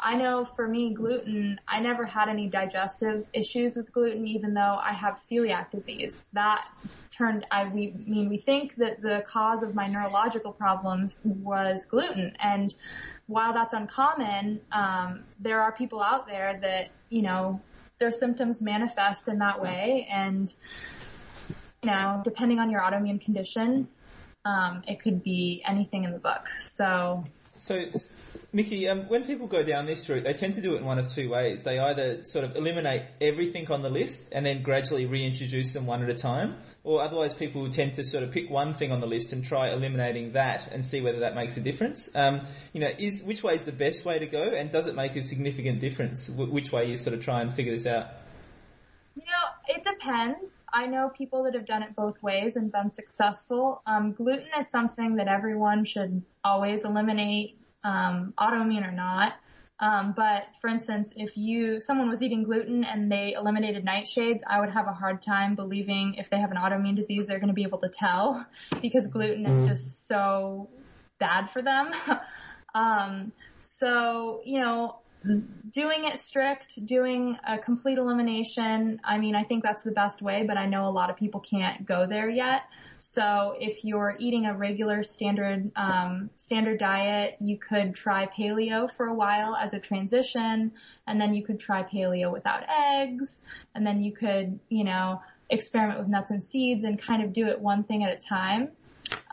I 0.00 0.16
know 0.16 0.44
for 0.44 0.68
me, 0.68 0.94
gluten, 0.94 1.58
I 1.68 1.80
never 1.80 2.04
had 2.04 2.28
any 2.28 2.48
digestive 2.48 3.26
issues 3.32 3.76
with 3.76 3.92
gluten, 3.92 4.26
even 4.26 4.54
though 4.54 4.78
I 4.80 4.92
have 4.92 5.20
celiac 5.30 5.70
disease. 5.70 6.24
That 6.32 6.66
turned, 7.10 7.46
I 7.50 7.68
we, 7.68 7.94
mean, 8.06 8.28
we 8.28 8.38
think 8.38 8.76
that 8.76 9.02
the 9.02 9.24
cause 9.26 9.62
of 9.62 9.74
my 9.74 9.86
neurological 9.86 10.52
problems 10.52 11.20
was 11.24 11.84
gluten. 11.84 12.36
And 12.40 12.74
while 13.26 13.52
that's 13.52 13.74
uncommon, 13.74 14.60
um, 14.72 15.24
there 15.40 15.60
are 15.60 15.72
people 15.72 16.02
out 16.02 16.26
there 16.26 16.58
that, 16.62 16.90
you 17.10 17.22
know, 17.22 17.60
their 17.98 18.12
symptoms 18.12 18.60
manifest 18.60 19.28
in 19.28 19.38
that 19.38 19.60
way. 19.60 20.06
And, 20.10 20.52
you 21.82 21.90
know, 21.90 22.20
depending 22.24 22.58
on 22.58 22.70
your 22.70 22.80
autoimmune 22.80 23.20
condition, 23.20 23.88
um, 24.46 24.82
it 24.86 25.00
could 25.00 25.22
be 25.22 25.62
anything 25.66 26.04
in 26.04 26.12
the 26.12 26.18
book. 26.18 26.48
So, 26.58 27.24
so, 27.56 27.82
Mickey, 28.52 28.88
um, 28.88 29.08
when 29.08 29.24
people 29.24 29.46
go 29.46 29.62
down 29.62 29.86
this 29.86 30.08
route, 30.08 30.24
they 30.24 30.34
tend 30.34 30.54
to 30.54 30.60
do 30.60 30.74
it 30.74 30.78
in 30.78 30.84
one 30.84 30.98
of 30.98 31.08
two 31.08 31.30
ways. 31.30 31.64
They 31.64 31.78
either 31.78 32.22
sort 32.22 32.44
of 32.44 32.54
eliminate 32.54 33.02
everything 33.20 33.70
on 33.72 33.82
the 33.82 33.88
list 33.88 34.28
and 34.30 34.44
then 34.44 34.62
gradually 34.62 35.06
reintroduce 35.06 35.72
them 35.72 35.86
one 35.86 36.02
at 36.02 36.10
a 36.10 36.14
time, 36.14 36.56
or 36.84 37.02
otherwise 37.02 37.34
people 37.34 37.68
tend 37.70 37.94
to 37.94 38.04
sort 38.04 38.22
of 38.22 38.30
pick 38.30 38.50
one 38.50 38.74
thing 38.74 38.92
on 38.92 39.00
the 39.00 39.06
list 39.06 39.32
and 39.32 39.44
try 39.44 39.70
eliminating 39.70 40.32
that 40.32 40.70
and 40.70 40.84
see 40.84 41.00
whether 41.00 41.20
that 41.20 41.34
makes 41.34 41.56
a 41.56 41.60
difference. 41.60 42.08
Um, 42.14 42.40
you 42.72 42.80
know, 42.80 42.90
is 42.98 43.22
which 43.24 43.42
way 43.42 43.54
is 43.54 43.64
the 43.64 43.72
best 43.72 44.04
way 44.04 44.18
to 44.18 44.26
go, 44.26 44.42
and 44.42 44.70
does 44.70 44.86
it 44.86 44.94
make 44.94 45.16
a 45.16 45.22
significant 45.22 45.80
difference? 45.80 46.28
Which 46.28 46.70
way 46.70 46.88
you 46.88 46.96
sort 46.96 47.14
of 47.14 47.24
try 47.24 47.40
and 47.40 47.52
figure 47.52 47.72
this 47.72 47.86
out? 47.86 48.08
It 49.68 49.82
depends. 49.82 50.62
I 50.72 50.86
know 50.86 51.10
people 51.16 51.42
that 51.44 51.54
have 51.54 51.66
done 51.66 51.82
it 51.82 51.96
both 51.96 52.22
ways 52.22 52.56
and 52.56 52.70
been 52.70 52.92
successful. 52.92 53.82
Um, 53.86 54.12
gluten 54.12 54.48
is 54.58 54.68
something 54.68 55.16
that 55.16 55.26
everyone 55.28 55.84
should 55.84 56.22
always 56.44 56.84
eliminate, 56.84 57.58
um, 57.82 58.32
autoimmune 58.38 58.86
or 58.86 58.92
not. 58.92 59.34
Um, 59.78 60.14
but 60.16 60.44
for 60.60 60.68
instance, 60.68 61.12
if 61.16 61.36
you 61.36 61.80
someone 61.80 62.08
was 62.08 62.22
eating 62.22 62.44
gluten 62.44 62.82
and 62.82 63.12
they 63.12 63.34
eliminated 63.36 63.84
nightshades, 63.84 64.40
I 64.46 64.58
would 64.60 64.70
have 64.70 64.86
a 64.86 64.92
hard 64.92 65.20
time 65.20 65.54
believing 65.54 66.14
if 66.14 66.30
they 66.30 66.38
have 66.38 66.50
an 66.50 66.56
autoimmune 66.56 66.96
disease 66.96 67.26
they're 67.26 67.38
going 67.38 67.48
to 67.48 67.54
be 67.54 67.62
able 67.62 67.78
to 67.78 67.88
tell 67.88 68.46
because 68.82 69.06
gluten 69.06 69.44
is 69.44 69.68
just 69.68 70.08
so 70.08 70.70
bad 71.18 71.50
for 71.50 71.60
them. 71.60 71.92
um, 72.74 73.32
so 73.58 74.40
you 74.44 74.60
know, 74.60 75.00
doing 75.70 76.04
it 76.04 76.18
strict, 76.18 76.84
doing 76.86 77.36
a 77.46 77.58
complete 77.58 77.98
elimination, 77.98 79.00
I 79.04 79.18
mean, 79.18 79.34
I 79.34 79.44
think 79.44 79.62
that's 79.62 79.82
the 79.82 79.92
best 79.92 80.22
way, 80.22 80.44
but 80.46 80.56
I 80.56 80.66
know 80.66 80.86
a 80.86 80.90
lot 80.90 81.10
of 81.10 81.16
people 81.16 81.40
can't 81.40 81.84
go 81.84 82.06
there 82.06 82.28
yet. 82.28 82.62
So 82.98 83.54
if 83.60 83.84
you're 83.84 84.16
eating 84.18 84.46
a 84.46 84.56
regular 84.56 85.02
standard, 85.02 85.70
um, 85.76 86.30
standard 86.36 86.78
diet, 86.78 87.36
you 87.40 87.58
could 87.58 87.94
try 87.94 88.26
paleo 88.26 88.90
for 88.90 89.06
a 89.06 89.14
while 89.14 89.54
as 89.54 89.74
a 89.74 89.78
transition, 89.78 90.72
and 91.06 91.20
then 91.20 91.34
you 91.34 91.44
could 91.44 91.60
try 91.60 91.82
paleo 91.82 92.32
without 92.32 92.62
eggs, 92.68 93.42
and 93.74 93.86
then 93.86 94.02
you 94.02 94.12
could, 94.12 94.58
you 94.70 94.84
know, 94.84 95.20
experiment 95.50 95.98
with 95.98 96.08
nuts 96.08 96.30
and 96.30 96.42
seeds 96.42 96.84
and 96.84 97.00
kind 97.00 97.22
of 97.22 97.32
do 97.32 97.46
it 97.46 97.60
one 97.60 97.84
thing 97.84 98.02
at 98.02 98.12
a 98.12 98.18
time. 98.18 98.70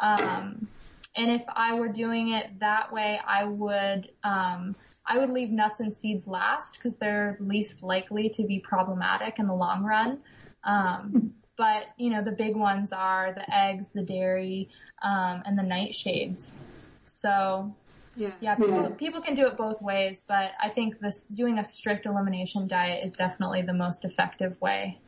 Um, 0.02 0.68
and 1.16 1.32
if 1.32 1.44
I 1.56 1.74
were 1.74 1.90
doing 1.90 2.30
it 2.34 2.60
that 2.60 2.92
way, 2.92 3.20
I 3.26 3.44
would, 3.44 4.10
um, 4.24 4.76
I 5.06 5.18
would 5.20 5.30
leave 5.30 5.52
nuts 5.52 5.80
and 5.80 5.96
seeds 5.96 6.26
last 6.28 6.76
because 6.76 6.98
they're 6.98 7.38
least 7.40 7.84
likely 7.84 8.30
to 8.30 8.44
be 8.44 8.60
problematic 8.60 9.38
in 9.38 9.48
the 9.48 9.54
long 9.54 9.84
run. 9.84 10.20
Um, 10.64 11.34
but 11.58 11.86
you 11.98 12.10
know, 12.10 12.24
the 12.24 12.32
big 12.32 12.56
ones 12.56 12.92
are 12.92 13.34
the 13.34 13.56
eggs, 13.56 13.92
the 13.94 14.02
dairy, 14.02 14.70
um, 15.04 15.44
and 15.46 15.58
the 15.58 15.64
nightshades. 15.64 16.64
So 17.04 17.76
Yeah. 18.16 18.32
yeah, 18.40 18.56
people, 18.56 18.90
people 18.98 19.22
can 19.22 19.36
do 19.36 19.46
it 19.46 19.56
both 19.58 19.82
ways, 19.82 20.24
but 20.28 20.52
I 20.62 20.70
think 20.70 21.00
this 21.00 21.26
doing 21.26 21.60
a 21.60 21.64
strict 21.64 22.06
elimination 22.06 22.68
diet 22.68 23.06
is 23.06 23.14
definitely 23.14 23.62
the 23.62 23.74
most 23.74 24.04
effective 24.06 24.60
way 24.62 25.00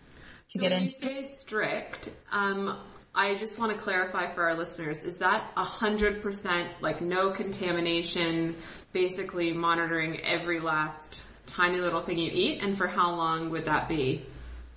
to 0.49 0.59
So 0.59 0.61
get 0.61 0.71
when 0.71 0.83
you 0.83 0.89
into. 0.89 1.07
say 1.07 1.21
strict, 1.23 2.15
um, 2.31 2.77
I 3.15 3.35
just 3.35 3.57
want 3.57 3.71
to 3.71 3.77
clarify 3.77 4.27
for 4.27 4.43
our 4.43 4.55
listeners, 4.55 4.99
is 5.03 5.19
that 5.19 5.55
100% 5.55 6.67
like 6.81 6.99
no 6.99 7.31
contamination, 7.31 8.55
basically 8.91 9.53
monitoring 9.53 10.19
every 10.21 10.59
last 10.59 11.47
tiny 11.47 11.79
little 11.79 12.01
thing 12.01 12.17
you 12.17 12.29
eat? 12.33 12.61
And 12.61 12.77
for 12.77 12.87
how 12.87 13.15
long 13.15 13.49
would 13.51 13.65
that 13.65 13.87
be? 13.87 14.25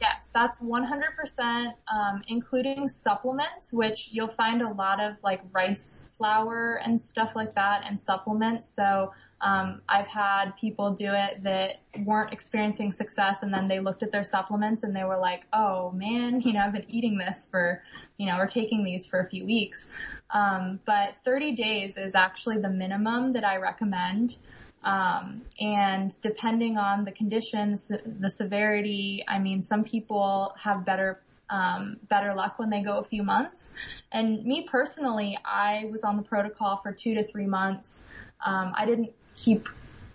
Yes, 0.01 0.29
that's 0.33 0.61
100%, 0.61 1.73
um, 1.93 2.23
including 2.29 2.89
supplements, 2.89 3.73
which 3.73 4.09
you'll 4.13 4.29
find 4.29 4.63
a 4.63 4.73
lot 4.73 5.01
of 5.01 5.17
like 5.25 5.41
rice 5.51 6.07
flour 6.17 6.81
and 6.85 7.03
stuff 7.03 7.33
like 7.35 7.55
that 7.57 7.83
and 7.85 7.99
supplements. 7.99 8.73
So, 8.73 9.13
Um, 9.41 9.83
I've 9.89 10.09
had 10.09 10.57
people 10.57 10.93
do 10.93 11.13
it 11.13 11.43
that 11.45 11.81
weren't 12.07 12.33
experiencing 12.33 12.91
success 12.91 13.43
and 13.43 13.53
then 13.55 13.69
they 13.69 13.79
looked 13.79 14.03
at 14.03 14.11
their 14.11 14.25
supplements 14.25 14.83
and 14.83 14.95
they 14.95 15.05
were 15.05 15.17
like, 15.17 15.47
oh 15.53 15.93
man, 15.93 16.41
you 16.45 16.53
know, 16.53 16.61
I've 16.61 16.73
been 16.73 16.89
eating 16.89 17.19
this 17.19 17.47
for, 17.51 17.83
you 18.17 18.27
know, 18.27 18.37
or 18.37 18.47
taking 18.47 18.85
these 18.85 19.07
for 19.07 19.21
a 19.21 19.29
few 19.29 19.47
weeks. 19.47 19.91
Um, 20.31 20.81
but 20.85 21.15
30 21.25 21.53
days 21.53 21.97
is 21.97 22.15
actually 22.15 22.59
the 22.59 22.71
minimum 22.71 23.33
that 23.33 23.45
I 23.45 23.57
recommend. 23.57 24.37
Um, 24.85 25.43
and 25.61 26.19
depending 26.21 26.79
on 26.79 27.05
the 27.05 27.13
conditions, 27.13 27.91
the 28.05 28.31
severity, 28.31 29.25
I 29.27 29.39
mean, 29.39 29.63
some 29.63 29.85
people 29.85 30.55
have 30.61 30.85
better 30.85 31.21
um, 31.51 31.97
better 32.09 32.35
luck 32.35 32.59
when 32.59 32.69
they 32.69 32.83
go 32.83 32.99
a 32.99 33.05
few 33.05 33.23
months. 33.23 33.73
And 34.13 34.45
me 34.45 34.69
personally, 34.71 35.39
I 35.45 35.89
was 35.91 36.03
on 36.03 36.19
the 36.19 36.23
protocol 36.23 36.77
for 36.83 36.93
two 36.93 37.15
to 37.15 37.27
three 37.27 37.47
months. 37.47 38.07
Um, 38.45 38.75
I 38.77 38.85
didn't 38.85 39.15
keep 39.45 39.69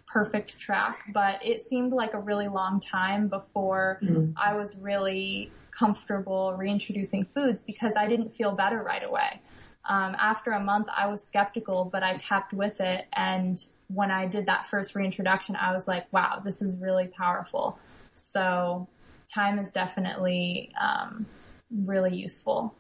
perfect 0.08 0.60
track, 0.60 1.00
but 1.14 1.44
it 1.44 1.62
seemed 1.62 1.92
like 1.92 2.14
a 2.14 2.20
really 2.20 2.48
long 2.48 2.80
time 2.80 3.28
before 3.28 4.00
mm. 4.04 4.34
I 4.38 4.56
was 4.56 4.78
really 4.78 5.52
comfortable 5.72 6.54
reintroducing 6.54 7.26
foods 7.26 7.64
because 7.64 7.94
I 7.98 8.08
didn't 8.08 8.30
feel 8.30 8.52
better 8.52 8.84
right 8.84 9.04
away. 9.04 9.40
Um, 9.86 10.16
after 10.20 10.52
a 10.52 10.60
month, 10.60 10.88
I 10.96 11.08
was 11.08 11.24
skeptical, 11.24 11.90
but 11.92 12.04
I 12.04 12.18
kept 12.18 12.54
with 12.54 12.80
it. 12.80 13.06
And 13.14 13.62
when 13.88 14.12
I 14.12 14.28
did 14.28 14.46
that 14.46 14.68
first 14.68 14.96
reintroduction, 14.96 15.56
I 15.56 15.74
was 15.74 15.88
like, 15.88 16.12
wow, 16.14 16.42
this 16.46 16.62
is 16.62 16.78
really 16.78 17.08
powerful. 17.08 17.80
So 18.14 18.88
time 19.34 19.60
is 19.60 19.72
definitely 19.72 20.72
um, 20.80 21.26
really 21.86 22.16
useful. 22.16 22.76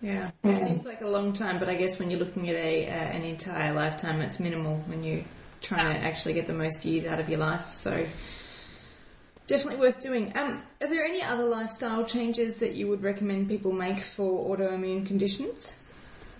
Yeah, 0.00 0.30
it 0.42 0.66
seems 0.66 0.84
like 0.84 1.00
a 1.00 1.08
long 1.08 1.32
time, 1.32 1.58
but 1.58 1.70
I 1.70 1.76
guess 1.76 1.98
when 1.98 2.10
you're 2.10 2.20
looking 2.20 2.50
at 2.50 2.56
a 2.56 2.86
uh, 2.86 2.92
an 2.92 3.22
entire 3.22 3.72
lifetime, 3.72 4.20
it's 4.20 4.38
minimal 4.38 4.76
when 4.80 5.02
you're 5.02 5.24
trying 5.64 5.94
to 5.94 6.00
actually 6.00 6.34
get 6.34 6.46
the 6.46 6.54
most 6.54 6.84
years 6.84 7.06
out 7.06 7.18
of 7.18 7.28
your 7.28 7.40
life. 7.40 7.72
So 7.72 8.06
definitely 9.46 9.80
worth 9.80 10.00
doing. 10.00 10.32
Um, 10.36 10.62
are 10.80 10.88
there 10.88 11.04
any 11.04 11.22
other 11.22 11.44
lifestyle 11.44 12.04
changes 12.04 12.56
that 12.56 12.74
you 12.74 12.88
would 12.88 13.02
recommend 13.02 13.48
people 13.48 13.72
make 13.72 14.00
for 14.00 14.56
autoimmune 14.56 15.06
conditions? 15.06 15.80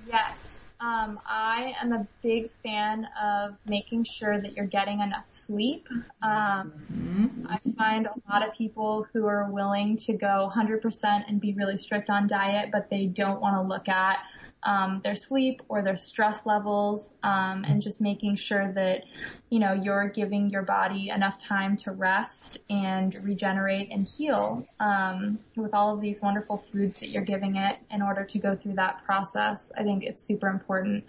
Yes. 0.06 0.54
Um, 0.80 1.18
I 1.24 1.72
am 1.80 1.92
a 1.92 2.06
big 2.22 2.50
fan 2.62 3.08
of 3.22 3.56
making 3.66 4.04
sure 4.04 4.38
that 4.38 4.54
you're 4.54 4.66
getting 4.66 5.00
enough 5.00 5.24
sleep. 5.30 5.88
Um, 6.20 6.72
mm-hmm. 6.92 7.46
I 7.48 7.58
find 7.78 8.06
a 8.06 8.14
lot 8.30 8.46
of 8.46 8.54
people 8.54 9.06
who 9.12 9.26
are 9.26 9.50
willing 9.50 9.96
to 9.98 10.12
go 10.12 10.50
100% 10.54 11.24
and 11.26 11.40
be 11.40 11.54
really 11.54 11.78
strict 11.78 12.10
on 12.10 12.26
diet, 12.26 12.68
but 12.70 12.90
they 12.90 13.06
don't 13.06 13.40
want 13.40 13.56
to 13.56 13.62
look 13.62 13.88
at 13.88 14.18
um, 14.64 15.00
their 15.04 15.14
sleep 15.14 15.62
or 15.68 15.82
their 15.82 15.96
stress 15.96 16.46
levels, 16.46 17.14
um, 17.22 17.64
and 17.64 17.82
just 17.82 18.00
making 18.00 18.36
sure 18.36 18.72
that 18.72 19.04
you 19.50 19.58
know 19.58 19.72
you're 19.72 20.08
giving 20.08 20.50
your 20.50 20.62
body 20.62 21.10
enough 21.10 21.38
time 21.38 21.76
to 21.78 21.92
rest 21.92 22.58
and 22.70 23.14
regenerate 23.24 23.88
and 23.90 24.06
heal 24.06 24.64
um, 24.80 25.38
with 25.56 25.74
all 25.74 25.94
of 25.94 26.00
these 26.00 26.22
wonderful 26.22 26.56
foods 26.56 27.00
that 27.00 27.08
you're 27.10 27.24
giving 27.24 27.56
it 27.56 27.78
in 27.90 28.02
order 28.02 28.24
to 28.24 28.38
go 28.38 28.56
through 28.56 28.74
that 28.74 29.04
process. 29.04 29.70
I 29.76 29.82
think 29.82 30.04
it's 30.04 30.22
super 30.22 30.48
important. 30.48 31.04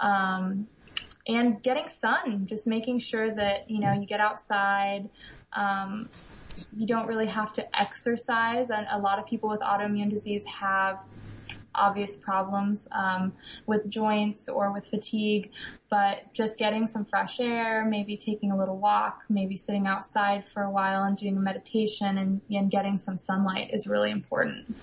Um, 0.00 0.68
and 1.28 1.60
getting 1.62 1.88
sun, 1.88 2.46
just 2.46 2.68
making 2.68 3.00
sure 3.00 3.34
that 3.34 3.70
you 3.70 3.80
know 3.80 3.92
you 3.92 4.06
get 4.06 4.20
outside 4.20 5.08
um, 5.52 6.08
you 6.76 6.86
don't 6.86 7.06
really 7.06 7.26
have 7.26 7.52
to 7.54 7.78
exercise 7.78 8.70
and 8.70 8.86
a 8.90 8.98
lot 8.98 9.18
of 9.18 9.26
people 9.26 9.48
with 9.48 9.60
autoimmune 9.60 10.10
disease 10.10 10.44
have 10.44 10.98
obvious 11.76 12.16
problems 12.16 12.88
um, 12.92 13.32
with 13.66 13.88
joints 13.88 14.48
or 14.48 14.72
with 14.72 14.86
fatigue, 14.86 15.50
but 15.90 16.32
just 16.32 16.58
getting 16.58 16.86
some 16.86 17.04
fresh 17.04 17.40
air, 17.40 17.84
maybe 17.84 18.16
taking 18.16 18.50
a 18.50 18.58
little 18.58 18.78
walk, 18.78 19.22
maybe 19.28 19.56
sitting 19.56 19.86
outside 19.86 20.44
for 20.52 20.62
a 20.62 20.70
while 20.70 21.04
and 21.04 21.16
doing 21.16 21.36
a 21.36 21.40
meditation 21.40 22.18
and, 22.18 22.40
and 22.50 22.70
getting 22.70 22.96
some 22.96 23.18
sunlight 23.18 23.70
is 23.72 23.86
really 23.86 24.10
important. 24.10 24.76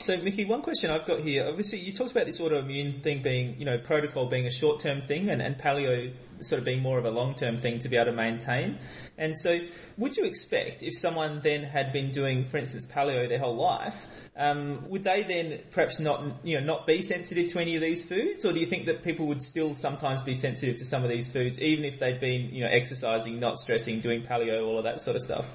So, 0.00 0.16
Mickey, 0.16 0.46
one 0.46 0.62
question 0.62 0.90
I've 0.90 1.06
got 1.06 1.20
here. 1.20 1.46
Obviously, 1.46 1.80
you 1.80 1.92
talked 1.92 2.10
about 2.10 2.24
this 2.24 2.40
autoimmune 2.40 3.02
thing 3.02 3.20
being, 3.22 3.58
you 3.58 3.66
know, 3.66 3.78
protocol 3.78 4.26
being 4.26 4.46
a 4.46 4.50
short-term 4.50 5.02
thing 5.02 5.28
and, 5.28 5.42
and 5.42 5.58
paleo 5.58 6.10
sort 6.42 6.58
of 6.58 6.64
being 6.64 6.82
more 6.82 6.98
of 6.98 7.04
a 7.04 7.10
long-term 7.10 7.58
thing 7.58 7.78
to 7.80 7.88
be 7.88 7.96
able 7.96 8.06
to 8.06 8.12
maintain. 8.12 8.78
And 9.18 9.36
so, 9.36 9.58
would 9.98 10.16
you 10.16 10.24
expect 10.24 10.82
if 10.82 10.96
someone 10.96 11.40
then 11.40 11.62
had 11.62 11.92
been 11.92 12.10
doing, 12.10 12.44
for 12.44 12.58
instance, 12.58 12.86
paleo 12.86 13.28
their 13.28 13.38
whole 13.38 13.56
life, 13.56 14.06
um, 14.36 14.88
would 14.88 15.04
they 15.04 15.22
then 15.22 15.60
perhaps 15.70 16.00
not, 16.00 16.24
you 16.42 16.58
know, 16.58 16.64
not 16.64 16.86
be 16.86 17.02
sensitive 17.02 17.52
to 17.52 17.58
any 17.58 17.76
of 17.76 17.82
these 17.82 18.06
foods, 18.06 18.44
or 18.46 18.52
do 18.52 18.60
you 18.60 18.66
think 18.66 18.86
that 18.86 19.02
people 19.02 19.26
would 19.26 19.42
still 19.42 19.74
sometimes 19.74 20.22
be 20.22 20.34
sensitive 20.34 20.78
to 20.78 20.84
some 20.84 21.02
of 21.02 21.10
these 21.10 21.30
foods, 21.30 21.60
even 21.60 21.84
if 21.84 21.98
they'd 21.98 22.20
been, 22.20 22.54
you 22.54 22.62
know, 22.62 22.68
exercising, 22.68 23.38
not 23.38 23.58
stressing, 23.58 24.00
doing 24.00 24.22
paleo, 24.22 24.66
all 24.66 24.78
of 24.78 24.84
that 24.84 25.00
sort 25.00 25.16
of 25.16 25.22
stuff? 25.22 25.52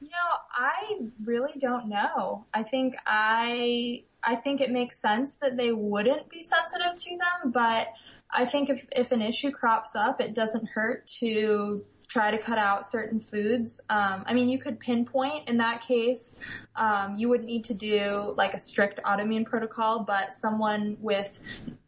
You 0.00 0.08
know, 0.10 0.14
I 0.52 0.98
really 1.24 1.58
don't 1.58 1.88
know. 1.88 2.44
I 2.54 2.62
think 2.62 2.94
I, 3.04 4.04
I 4.22 4.36
think 4.36 4.60
it 4.60 4.70
makes 4.70 5.00
sense 5.00 5.34
that 5.40 5.56
they 5.56 5.72
wouldn't 5.72 6.28
be 6.28 6.42
sensitive 6.42 6.94
to 6.94 7.10
them, 7.16 7.50
but 7.52 7.88
I 8.30 8.44
think 8.44 8.68
if, 8.70 8.86
if 8.92 9.12
an 9.12 9.22
issue 9.22 9.50
crops 9.50 9.90
up, 9.94 10.20
it 10.20 10.34
doesn't 10.34 10.68
hurt 10.68 11.06
to 11.20 11.80
try 12.08 12.30
to 12.30 12.38
cut 12.38 12.56
out 12.56 12.90
certain 12.90 13.20
foods. 13.20 13.82
Um, 13.90 14.24
I 14.26 14.32
mean, 14.32 14.48
you 14.48 14.58
could 14.58 14.80
pinpoint 14.80 15.46
in 15.46 15.58
that 15.58 15.82
case. 15.82 16.38
Um, 16.74 17.16
you 17.18 17.28
would 17.28 17.44
need 17.44 17.66
to 17.66 17.74
do 17.74 18.34
like 18.36 18.54
a 18.54 18.60
strict 18.60 18.98
autoimmune 19.04 19.44
protocol, 19.44 20.04
but 20.04 20.32
someone 20.32 20.96
with 21.00 21.40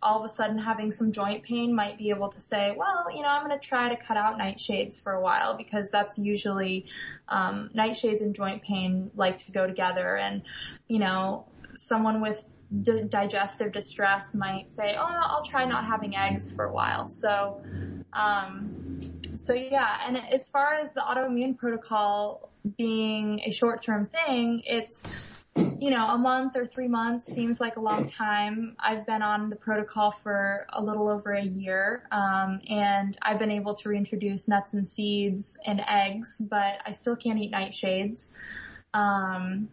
all 0.03 0.23
of 0.23 0.31
a 0.31 0.35
sudden 0.35 0.59
having 0.59 0.93
some 0.93 1.11
joint 1.11 1.43
pain 1.43 1.75
might 1.75 1.97
be 1.97 2.11
able 2.11 2.29
to 2.29 2.39
say, 2.41 2.75
well, 2.77 3.07
you 3.15 3.23
know, 3.23 3.29
I'm 3.29 3.47
going 3.47 3.59
to 3.59 3.67
try 3.67 3.89
to 3.89 3.97
cut 3.97 4.19
out 4.19 4.39
nightshades 4.39 5.03
for 5.03 5.13
a 5.13 5.23
while 5.23 5.57
because 5.57 5.89
that's 5.89 6.19
usually 6.19 6.85
um, 7.29 7.71
nightshades 7.75 8.21
and 8.21 8.35
joint 8.35 8.63
pain 8.63 9.11
like 9.17 9.39
to 9.47 9.53
go 9.53 9.67
together, 9.67 10.17
and 10.17 10.43
you 10.87 10.99
know, 10.99 11.47
someone 11.77 12.21
with 12.21 12.47
d- 12.83 13.05
digestive 13.09 13.73
distress 13.73 14.35
might 14.35 14.69
say, 14.69 14.95
"Oh, 14.97 15.05
I'll 15.05 15.45
try 15.45 15.65
not 15.65 15.85
having 15.85 16.17
eggs 16.17 16.51
for 16.51 16.65
a 16.67 16.73
while." 16.73 17.09
So, 17.09 17.63
um, 18.13 19.21
so 19.23 19.53
yeah. 19.53 19.99
And 20.07 20.17
as 20.17 20.49
far 20.49 20.75
as 20.75 20.93
the 20.95 21.01
autoimmune 21.01 21.57
protocol 21.57 22.51
being 22.77 23.41
a 23.45 23.51
short-term 23.51 24.07
thing, 24.07 24.63
it's 24.67 25.05
you 25.81 25.91
know, 25.91 26.09
a 26.09 26.19
month 26.19 26.57
or 26.57 26.65
three 26.65 26.87
months 26.89 27.27
seems 27.27 27.61
like 27.61 27.77
a 27.77 27.81
long 27.81 28.09
time. 28.11 28.77
I've 28.79 29.07
been 29.07 29.23
on 29.23 29.51
the 29.51 29.57
protocol 29.57 30.11
for 30.11 30.67
a 30.73 30.83
little 30.83 31.09
over 31.09 31.33
a 31.33 31.45
year, 31.45 32.07
um, 32.13 32.61
and 32.69 33.17
I've 33.23 33.39
been 33.39 33.51
able 33.51 33.75
to 33.77 33.89
reintroduce 33.89 34.47
nuts 34.47 34.75
and 34.75 34.87
seeds 34.87 35.57
and 35.67 35.83
eggs, 35.89 36.41
but 36.41 36.79
I 36.87 36.93
still 36.93 37.17
can't 37.17 37.39
eat 37.39 37.53
nightshades. 37.53 38.31
Um, 38.95 39.69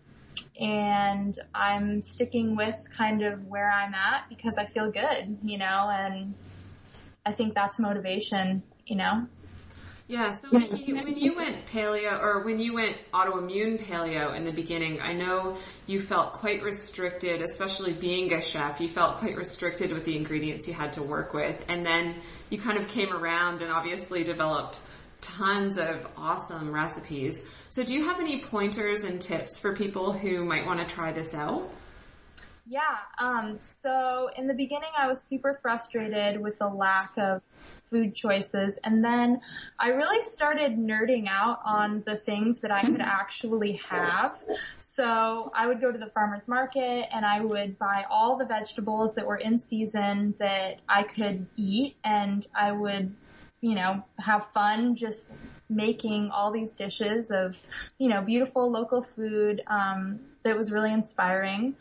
and 0.60 1.38
I'm 1.54 2.02
sticking 2.02 2.56
with 2.56 2.76
kind 2.96 3.22
of 3.22 3.48
where 3.48 3.72
I'm 3.72 3.94
at 3.94 4.28
because 4.30 4.56
I 4.58 4.66
feel 4.66 4.92
good, 4.92 5.38
you 5.44 5.58
know, 5.58 5.90
and 5.92 6.34
I 7.26 7.32
think 7.32 7.54
that's 7.54 7.80
motivation, 7.80 8.64
you 8.86 8.96
know. 8.96 9.28
Yeah, 10.10 10.32
so 10.32 10.48
when 10.52 10.78
you, 10.78 10.96
when 10.96 11.18
you 11.18 11.36
went 11.36 11.66
paleo 11.68 12.22
or 12.22 12.46
when 12.46 12.62
you 12.62 12.74
went 12.74 12.96
autoimmune 13.12 13.78
paleo 13.78 14.34
in 14.34 14.46
the 14.46 14.54
beginning, 14.54 15.02
I 15.02 15.12
know 15.12 15.58
you 15.86 16.02
felt 16.02 16.32
quite 16.32 16.64
restricted, 16.64 17.42
especially 17.42 17.92
being 17.92 18.32
a 18.32 18.42
chef. 18.42 18.80
You 18.80 18.88
felt 18.88 19.18
quite 19.18 19.36
restricted 19.36 19.92
with 19.92 20.06
the 20.06 20.16
ingredients 20.16 20.66
you 20.66 20.74
had 20.74 20.94
to 20.94 21.04
work 21.04 21.34
with. 21.34 21.64
And 21.68 21.86
then 21.86 22.16
you 22.50 22.58
kind 22.58 22.78
of 22.78 22.88
came 22.88 23.12
around 23.12 23.62
and 23.62 23.70
obviously 23.70 24.24
developed 24.24 24.80
tons 25.20 25.78
of 25.78 26.08
awesome 26.18 26.72
recipes. 26.72 27.46
So 27.70 27.84
do 27.84 27.94
you 27.94 28.06
have 28.06 28.20
any 28.20 28.40
pointers 28.40 29.02
and 29.02 29.22
tips 29.22 29.60
for 29.60 29.76
people 29.76 30.14
who 30.14 30.46
might 30.46 30.66
want 30.66 30.80
to 30.80 30.86
try 30.86 31.12
this 31.12 31.36
out? 31.36 31.70
Yeah, 32.70 32.82
um, 33.18 33.60
so 33.62 34.30
in 34.36 34.48
the 34.48 34.54
beginning 34.54 34.90
I 34.98 35.08
was 35.08 35.22
super 35.22 35.58
frustrated 35.62 36.42
with 36.42 36.60
the 36.60 36.68
lack 36.68 37.12
of 37.18 37.42
food 37.90 38.14
choices 38.14 38.78
and 38.84 39.04
then 39.04 39.40
I 39.80 39.90
really 39.90 40.22
started 40.22 40.78
nerding 40.78 41.28
out 41.30 41.60
on 41.64 42.04
the 42.06 42.18
things 42.18 42.60
that 42.62 42.72
I 42.72 42.82
could 42.82 43.00
actually 43.02 43.74
have. 43.90 44.44
So 44.78 45.52
I 45.56 45.68
would 45.68 45.80
go 45.80 45.94
to 45.94 45.98
the 45.98 46.08
farmer's 46.08 46.48
market 46.48 47.08
and 47.14 47.26
I 47.26 47.40
would 47.40 47.80
buy 47.80 48.06
all 48.10 48.38
the 48.38 48.46
vegetables 48.46 49.16
that 49.16 49.26
were 49.26 49.38
in 49.38 49.60
season 49.60 50.34
that 50.40 50.80
I 50.90 51.04
could 51.04 51.46
eat 51.56 51.96
and 52.04 52.46
I 52.54 52.74
would 52.74 53.14
you 53.62 53.76
know, 53.76 54.06
have 54.20 54.48
fun 54.54 54.96
just 54.96 55.20
making 55.70 56.32
all 56.32 56.52
these 56.52 56.72
dishes 56.72 57.32
of, 57.32 57.58
you 57.98 58.10
know, 58.10 58.22
beautiful 58.22 58.70
local 58.72 59.02
food 59.02 59.62
um, 59.68 60.20
that 60.44 60.56
was 60.56 60.72
really 60.72 60.94
inspiring. 60.94 61.76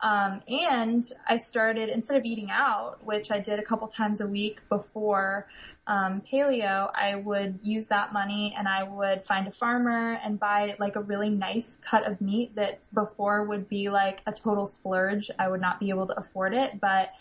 Um, 0.00 0.42
and 0.46 1.10
I 1.26 1.38
started, 1.38 1.88
instead 1.88 2.18
of 2.18 2.24
eating 2.24 2.50
out, 2.50 3.04
which 3.04 3.30
I 3.30 3.40
did 3.40 3.58
a 3.58 3.62
couple 3.62 3.88
times 3.88 4.20
a 4.20 4.26
week 4.26 4.60
before 4.68 5.48
um, 5.86 6.20
paleo, 6.20 6.90
I 6.94 7.14
would 7.14 7.60
use 7.62 7.86
that 7.86 8.12
money 8.12 8.54
and 8.58 8.68
I 8.68 8.82
would 8.82 9.24
find 9.24 9.46
a 9.48 9.52
farmer 9.52 10.20
and 10.22 10.38
buy 10.38 10.76
like 10.78 10.96
a 10.96 11.00
really 11.00 11.30
nice 11.30 11.76
cut 11.76 12.06
of 12.06 12.20
meat 12.20 12.54
that 12.56 12.80
before 12.92 13.44
would 13.44 13.68
be 13.68 13.88
like 13.88 14.20
a 14.26 14.32
total 14.32 14.66
splurge. 14.66 15.30
I 15.38 15.48
would 15.48 15.60
not 15.60 15.80
be 15.80 15.88
able 15.88 16.06
to 16.08 16.18
afford 16.18 16.52
it, 16.54 16.80
but 16.80 17.12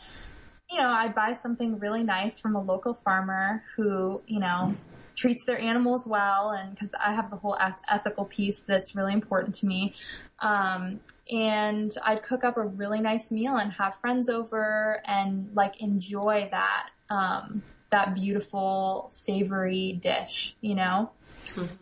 you 0.76 0.82
know, 0.82 0.90
I'd 0.90 1.16
buy 1.16 1.34
something 1.34 1.80
really 1.80 2.04
nice 2.04 2.38
from 2.38 2.58
a 2.58 2.62
local 2.62 2.96
farmer 2.96 3.64
who, 3.78 4.22
you 4.28 4.42
know, 4.42 4.76
treats 5.16 5.46
their 5.46 5.58
animals 5.58 6.06
well 6.06 6.50
and 6.50 6.72
because 6.72 6.90
I 7.02 7.14
have 7.14 7.30
the 7.30 7.38
whole 7.38 7.56
eth- 7.62 7.82
ethical 7.90 8.26
piece 8.26 8.60
that's 8.60 8.94
really 8.94 9.14
important 9.14 9.56
to 9.56 9.66
me. 9.68 9.94
Um, 10.40 11.00
and 11.32 11.98
I'd 12.04 12.24
cook 12.24 12.44
up 12.44 12.58
a 12.58 12.64
really 12.64 13.00
nice 13.00 13.32
meal 13.32 13.56
and 13.56 13.72
have 13.72 13.96
friends 14.02 14.28
over 14.28 15.02
and 15.06 15.50
like 15.54 15.80
enjoy 15.80 16.50
that, 16.52 16.90
um, 17.10 17.64
that 17.92 18.14
beautiful 18.14 19.08
savory 19.10 19.94
dish, 19.94 20.58
you 20.60 20.76
know? 20.76 21.10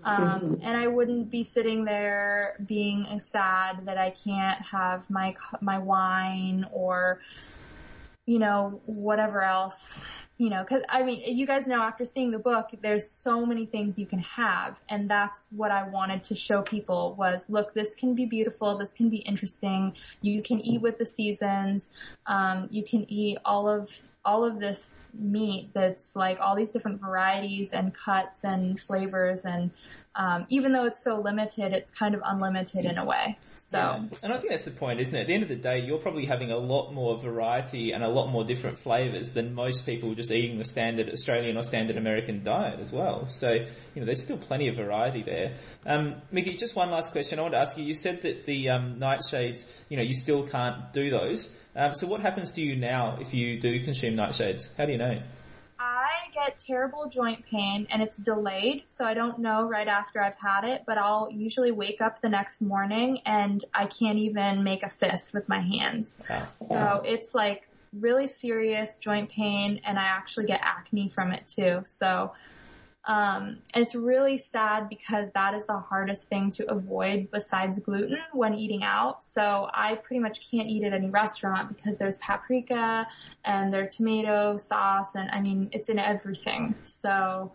Um, 0.03 0.59
and 0.61 0.77
I 0.77 0.85
wouldn't 0.85 1.31
be 1.31 1.43
sitting 1.43 1.83
there 1.83 2.57
being 2.63 3.19
sad 3.19 3.87
that 3.87 3.97
I 3.97 4.11
can't 4.11 4.61
have 4.61 5.09
my, 5.09 5.33
my 5.61 5.79
wine 5.79 6.67
or, 6.71 7.21
you 8.25 8.39
know, 8.39 8.81
whatever 8.85 9.43
else 9.43 10.09
you 10.37 10.49
know, 10.49 10.65
cause 10.65 10.81
I 10.89 11.03
mean, 11.03 11.21
you 11.25 11.45
guys 11.45 11.67
know 11.67 11.81
after 11.81 12.05
seeing 12.05 12.31
the 12.31 12.39
book, 12.39 12.69
there's 12.81 13.09
so 13.09 13.45
many 13.45 13.65
things 13.67 13.99
you 13.99 14.07
can 14.07 14.19
have. 14.19 14.81
And 14.89 15.09
that's 15.09 15.47
what 15.51 15.69
I 15.69 15.87
wanted 15.87 16.23
to 16.25 16.35
show 16.35 16.63
people 16.63 17.15
was, 17.17 17.45
look, 17.49 17.73
this 17.73 17.95
can 17.95 18.15
be 18.15 18.25
beautiful. 18.25 18.77
This 18.77 18.93
can 18.93 19.09
be 19.09 19.17
interesting. 19.17 19.93
You 20.21 20.41
can 20.41 20.59
eat 20.59 20.81
with 20.81 20.97
the 20.97 21.05
seasons. 21.05 21.91
Um, 22.25 22.67
you 22.71 22.83
can 22.83 23.09
eat 23.11 23.37
all 23.45 23.69
of, 23.69 23.91
all 24.25 24.43
of 24.43 24.59
this 24.59 24.97
meat 25.13 25.69
that's 25.73 26.15
like 26.15 26.39
all 26.39 26.55
these 26.55 26.71
different 26.71 26.99
varieties 26.99 27.71
and 27.71 27.93
cuts 27.93 28.43
and 28.43 28.79
flavors 28.79 29.41
and 29.41 29.69
um, 30.15 30.45
even 30.49 30.73
though 30.73 30.85
it's 30.85 31.03
so 31.03 31.19
limited, 31.19 31.73
it's 31.73 31.91
kind 31.91 32.13
of 32.13 32.21
unlimited 32.23 32.85
in 32.85 32.97
a 32.97 33.05
way. 33.05 33.37
So, 33.55 33.79
yeah. 33.79 33.95
and 34.23 34.31
I 34.31 34.37
think 34.37 34.51
that's 34.51 34.65
the 34.65 34.71
point, 34.71 34.99
isn't 34.99 35.15
it? 35.15 35.21
At 35.21 35.27
the 35.27 35.33
end 35.33 35.41
of 35.41 35.49
the 35.49 35.55
day, 35.55 35.83
you're 35.83 35.97
probably 35.97 36.25
having 36.25 36.51
a 36.51 36.57
lot 36.57 36.93
more 36.93 37.17
variety 37.17 37.91
and 37.91 38.03
a 38.03 38.07
lot 38.07 38.27
more 38.27 38.43
different 38.43 38.77
flavors 38.77 39.31
than 39.31 39.55
most 39.55 39.87
people 39.87 40.13
just 40.13 40.31
eating 40.31 40.59
the 40.59 40.65
standard 40.65 41.09
Australian 41.09 41.57
or 41.57 41.63
standard 41.63 41.97
American 41.97 42.43
diet 42.43 42.79
as 42.79 42.93
well. 42.93 43.25
So, 43.25 43.51
you 43.53 43.65
know, 43.95 44.05
there's 44.05 44.21
still 44.21 44.37
plenty 44.37 44.67
of 44.67 44.75
variety 44.75 45.23
there. 45.23 45.53
Um, 45.87 46.15
Mickey, 46.31 46.53
just 46.53 46.75
one 46.75 46.91
last 46.91 47.11
question. 47.11 47.39
I 47.39 47.41
want 47.41 47.55
to 47.55 47.59
ask 47.59 47.75
you. 47.75 47.83
You 47.83 47.95
said 47.95 48.21
that 48.21 48.45
the 48.45 48.69
um, 48.69 48.99
nightshades, 48.99 49.81
you 49.89 49.97
know, 49.97 50.03
you 50.03 50.13
still 50.13 50.45
can't 50.45 50.93
do 50.93 51.09
those. 51.09 51.59
Um, 51.75 51.95
so, 51.95 52.05
what 52.05 52.21
happens 52.21 52.51
to 52.53 52.61
you 52.61 52.75
now 52.75 53.17
if 53.19 53.33
you 53.33 53.59
do 53.59 53.83
consume 53.83 54.15
nightshades? 54.15 54.69
How 54.77 54.85
do 54.85 54.91
you 54.91 54.99
know? 54.99 55.19
Get 56.33 56.57
terrible 56.57 57.07
joint 57.09 57.45
pain 57.45 57.87
and 57.89 58.01
it's 58.01 58.17
delayed, 58.17 58.83
so 58.85 59.05
I 59.05 59.13
don't 59.13 59.39
know 59.39 59.63
right 59.63 59.87
after 59.87 60.21
I've 60.21 60.35
had 60.35 60.63
it, 60.63 60.83
but 60.85 60.97
I'll 60.97 61.29
usually 61.31 61.71
wake 61.71 62.01
up 62.01 62.21
the 62.21 62.29
next 62.29 62.61
morning 62.61 63.19
and 63.25 63.63
I 63.73 63.85
can't 63.85 64.17
even 64.17 64.63
make 64.63 64.83
a 64.83 64.89
fist 64.89 65.33
with 65.33 65.47
my 65.47 65.59
hands. 65.59 66.21
So 66.57 67.01
it's 67.05 67.33
like 67.33 67.69
really 67.99 68.27
serious 68.27 68.97
joint 68.97 69.29
pain 69.29 69.79
and 69.85 69.99
I 69.99 70.03
actually 70.03 70.45
get 70.47 70.61
acne 70.63 71.09
from 71.09 71.31
it 71.31 71.47
too. 71.47 71.83
So 71.85 72.33
um, 73.05 73.57
and 73.73 73.83
it's 73.83 73.95
really 73.95 74.37
sad 74.37 74.87
because 74.87 75.27
that 75.33 75.53
is 75.53 75.65
the 75.65 75.77
hardest 75.77 76.23
thing 76.23 76.51
to 76.51 76.71
avoid 76.71 77.29
besides 77.31 77.77
gluten 77.79 78.19
when 78.31 78.53
eating 78.53 78.83
out. 78.83 79.23
So 79.23 79.67
I 79.73 79.95
pretty 79.95 80.21
much 80.21 80.49
can't 80.49 80.69
eat 80.69 80.83
at 80.83 80.93
any 80.93 81.09
restaurant 81.09 81.75
because 81.75 81.97
there's 81.97 82.17
paprika 82.17 83.07
and 83.43 83.73
there's 83.73 83.95
tomato 83.95 84.57
sauce 84.57 85.15
and 85.15 85.29
I 85.31 85.41
mean, 85.41 85.69
it's 85.73 85.89
in 85.89 85.99
everything. 85.99 86.75
So. 86.83 87.51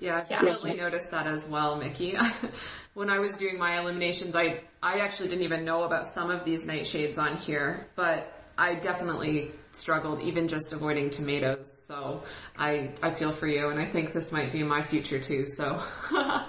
Yeah, 0.00 0.18
I've 0.18 0.28
definitely 0.28 0.76
yeah. 0.76 0.84
noticed 0.84 1.10
that 1.10 1.26
as 1.26 1.48
well, 1.48 1.76
Mickey. 1.76 2.16
when 2.94 3.10
I 3.10 3.18
was 3.18 3.36
doing 3.36 3.58
my 3.58 3.80
eliminations, 3.80 4.34
I, 4.34 4.60
I 4.82 4.98
actually 5.00 5.28
didn't 5.28 5.44
even 5.44 5.64
know 5.64 5.84
about 5.84 6.06
some 6.06 6.30
of 6.30 6.44
these 6.44 6.64
nightshades 6.66 7.18
on 7.18 7.36
here, 7.36 7.86
but 7.96 8.32
I 8.56 8.74
definitely 8.74 9.52
struggled 9.78 10.20
even 10.20 10.48
just 10.48 10.72
avoiding 10.72 11.10
tomatoes. 11.10 11.72
So 11.86 12.24
I, 12.58 12.90
I 13.02 13.10
feel 13.10 13.32
for 13.32 13.46
you 13.46 13.68
and 13.68 13.78
I 13.78 13.84
think 13.84 14.12
this 14.12 14.32
might 14.32 14.52
be 14.52 14.62
my 14.62 14.82
future 14.82 15.18
too. 15.18 15.46
So 15.46 15.80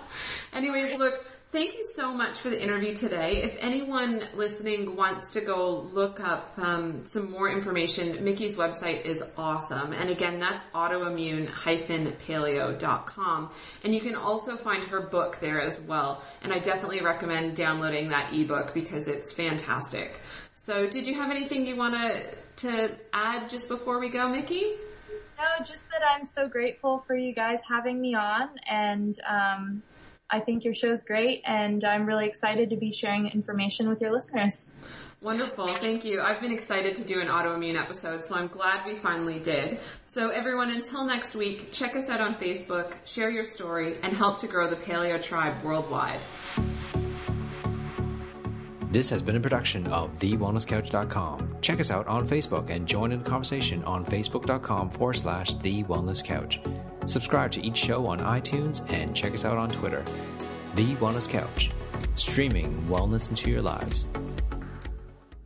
anyways, 0.53 0.97
look, 0.97 1.13
thank 1.51 1.75
you 1.75 1.83
so 1.83 2.13
much 2.13 2.39
for 2.39 2.49
the 2.49 2.61
interview 2.61 2.93
today. 2.93 3.41
If 3.43 3.57
anyone 3.59 4.21
listening 4.35 4.95
wants 4.95 5.31
to 5.31 5.41
go 5.41 5.81
look 5.81 6.19
up 6.19 6.53
um, 6.57 7.05
some 7.05 7.31
more 7.31 7.49
information, 7.49 8.23
Mickey's 8.23 8.55
website 8.55 9.05
is 9.05 9.23
awesome. 9.37 9.93
And 9.93 10.11
again, 10.11 10.39
that's 10.39 10.63
autoimmune-paleo.com. 10.75 13.49
And 13.83 13.95
you 13.95 14.01
can 14.01 14.15
also 14.15 14.57
find 14.57 14.83
her 14.85 15.01
book 15.01 15.39
there 15.39 15.59
as 15.59 15.81
well. 15.87 16.23
And 16.43 16.53
I 16.53 16.59
definitely 16.59 17.01
recommend 17.01 17.55
downloading 17.55 18.09
that 18.09 18.31
ebook 18.33 18.75
because 18.75 19.07
it's 19.07 19.33
fantastic. 19.33 20.21
So 20.53 20.87
did 20.87 21.07
you 21.07 21.15
have 21.15 21.31
anything 21.31 21.65
you 21.65 21.77
want 21.77 21.95
to 21.95 22.21
to 22.59 22.91
add 23.13 23.49
just 23.49 23.67
before 23.67 23.99
we 23.99 24.09
go, 24.09 24.29
Mickey? 24.29 24.73
No, 25.37 25.63
just 25.63 25.89
that 25.89 26.01
I'm 26.09 26.25
so 26.25 26.47
grateful 26.47 27.03
for 27.07 27.15
you 27.15 27.33
guys 27.33 27.59
having 27.67 28.01
me 28.01 28.13
on 28.15 28.49
and 28.69 29.17
um, 29.27 29.81
I 30.29 30.41
think 30.41 30.65
your 30.65 30.73
show's 30.73 31.03
great 31.03 31.41
and 31.45 31.83
I'm 31.83 32.05
really 32.05 32.27
excited 32.27 32.69
to 32.71 32.75
be 32.75 32.91
sharing 32.91 33.27
information 33.27 33.87
with 33.87 34.01
your 34.01 34.11
listeners. 34.11 34.71
Wonderful. 35.21 35.67
Thank 35.67 36.05
you. 36.05 36.21
I've 36.21 36.39
been 36.39 36.53
excited 36.53 36.95
to 36.97 37.03
do 37.03 37.19
an 37.19 37.27
autoimmune 37.27 37.75
episode, 37.75 38.23
so 38.23 38.35
I'm 38.35 38.47
glad 38.47 38.85
we 38.85 38.95
finally 38.95 39.39
did. 39.39 39.79
So 40.05 40.29
everyone, 40.29 40.69
until 40.69 41.05
next 41.05 41.35
week, 41.35 41.73
check 41.73 41.95
us 41.97 42.09
out 42.09 42.21
on 42.21 42.35
Facebook, 42.35 42.95
share 43.05 43.29
your 43.29 43.43
story, 43.43 43.97
and 44.01 44.15
help 44.15 44.39
to 44.39 44.47
grow 44.47 44.69
the 44.69 44.77
paleo 44.77 45.21
tribe 45.21 45.61
worldwide. 45.61 46.19
This 48.91 49.07
has 49.11 49.21
been 49.21 49.35
a 49.35 49.39
production 49.39 49.85
of 49.87 50.17
TheWellnessCouch.com. 50.17 51.57
Check 51.61 51.79
us 51.79 51.91
out 51.91 52.07
on 52.07 52.27
Facebook 52.27 52.71
and 52.71 52.87
join 52.87 53.11
in 53.11 53.21
the 53.21 53.29
conversation 53.29 53.83
on 53.83 54.03
Facebook.com 54.03 54.89
forward 54.89 55.13
slash 55.13 55.53
The 55.53 55.83
Wellness 55.83 56.23
Couch. 56.23 56.59
Subscribe 57.05 57.51
to 57.51 57.63
each 57.63 57.77
show 57.77 58.07
on 58.07 58.17
iTunes 58.21 58.91
and 58.91 59.15
check 59.15 59.35
us 59.35 59.45
out 59.45 59.59
on 59.59 59.69
Twitter. 59.69 60.03
The 60.73 60.95
Wellness 60.95 61.29
Couch, 61.29 61.69
streaming 62.15 62.73
wellness 62.87 63.29
into 63.29 63.51
your 63.51 63.61
lives. 63.61 64.07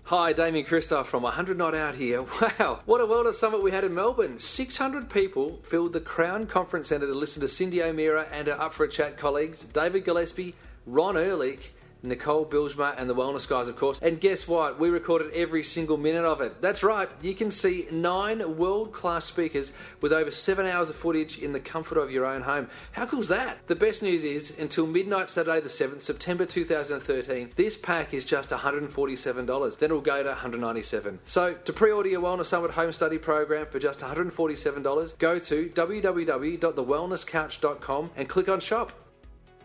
Hi, 0.06 0.32
Damian 0.32 0.66
Kristof 0.66 1.08
from 1.08 1.24
100 1.24 1.58
Not 1.58 1.76
Out 1.76 1.96
here. 1.96 2.24
Wow, 2.42 2.80
what 2.86 3.02
a 3.02 3.06
wellness 3.06 3.34
summit 3.34 3.62
we 3.62 3.72
had 3.72 3.84
in 3.84 3.94
Melbourne. 3.94 4.40
600 4.40 5.10
people 5.10 5.60
filled 5.64 5.92
the 5.92 6.00
Crown 6.00 6.46
Conference 6.46 6.88
Centre 6.88 7.08
to 7.08 7.14
listen 7.14 7.42
to 7.42 7.48
Cyndi 7.48 7.82
O'Meara 7.82 8.26
and 8.32 8.48
her 8.48 8.54
Up 8.62 8.72
for 8.74 8.86
a 8.86 8.90
Chat 8.90 9.18
colleagues, 9.18 9.66
David 9.66 10.06
Gillespie, 10.06 10.56
Ron 10.86 11.18
Ehrlich, 11.18 11.74
Nicole 12.04 12.46
Bilsma 12.46 12.94
and 12.98 13.10
the 13.10 13.16
Wellness 13.16 13.48
Guys, 13.48 13.68
of 13.68 13.78
course. 13.78 14.00
And 14.02 14.20
guess 14.20 14.48
what? 14.48 14.80
We 14.80 14.90
recorded 14.90 15.32
every 15.34 15.64
single 15.64 15.98
minute 15.98 16.26
of 16.26 16.42
it. 16.42 16.62
That's 16.62 16.84
right, 16.84 17.10
you 17.22 17.34
can 17.34 17.50
see 17.50 17.88
nine 17.92 18.58
world 18.58 18.92
class 18.92 19.26
speakers 19.26 19.72
with 20.02 20.14
over 20.14 20.30
seven 20.30 20.66
hours 20.66 20.90
of 20.90 20.96
footage 20.96 21.40
in 21.40 21.54
the 21.54 21.60
comfort 21.60 21.98
of 21.98 22.12
your 22.12 22.26
own 22.26 22.42
home. 22.42 22.70
How 22.92 23.06
cool 23.06 23.22
is 23.22 23.30
that? 23.30 23.68
The 23.68 23.76
best 23.76 24.04
news 24.04 24.24
is, 24.24 24.58
until 24.60 24.86
midnight 24.86 25.30
Saturday 25.30 25.62
the 25.62 25.70
7th, 25.70 26.02
September 26.02 26.46
2013, 26.46 27.52
this 27.56 27.78
pack 27.78 28.14
is 28.14 28.26
just 28.26 28.50
$147. 28.50 29.80
Then 29.80 29.90
it'll 29.90 30.02
go 30.02 30.24
to 30.24 30.30
197. 30.30 31.20
So, 31.26 31.54
to 31.54 31.74
pre 31.74 31.92
order 31.92 32.10
your 32.10 32.22
Wellness 32.22 32.48
Summit 32.48 32.72
home 32.72 32.92
study 32.92 33.18
program 33.18 33.68
for 33.68 33.80
just 33.80 34.02
$147, 34.02 35.18
go 35.18 35.40
to 35.40 35.70
www.thewellnesscouch.com 35.70 38.12
and 38.16 38.30
click 38.30 38.50
on 38.50 38.60
shop. 38.60 38.92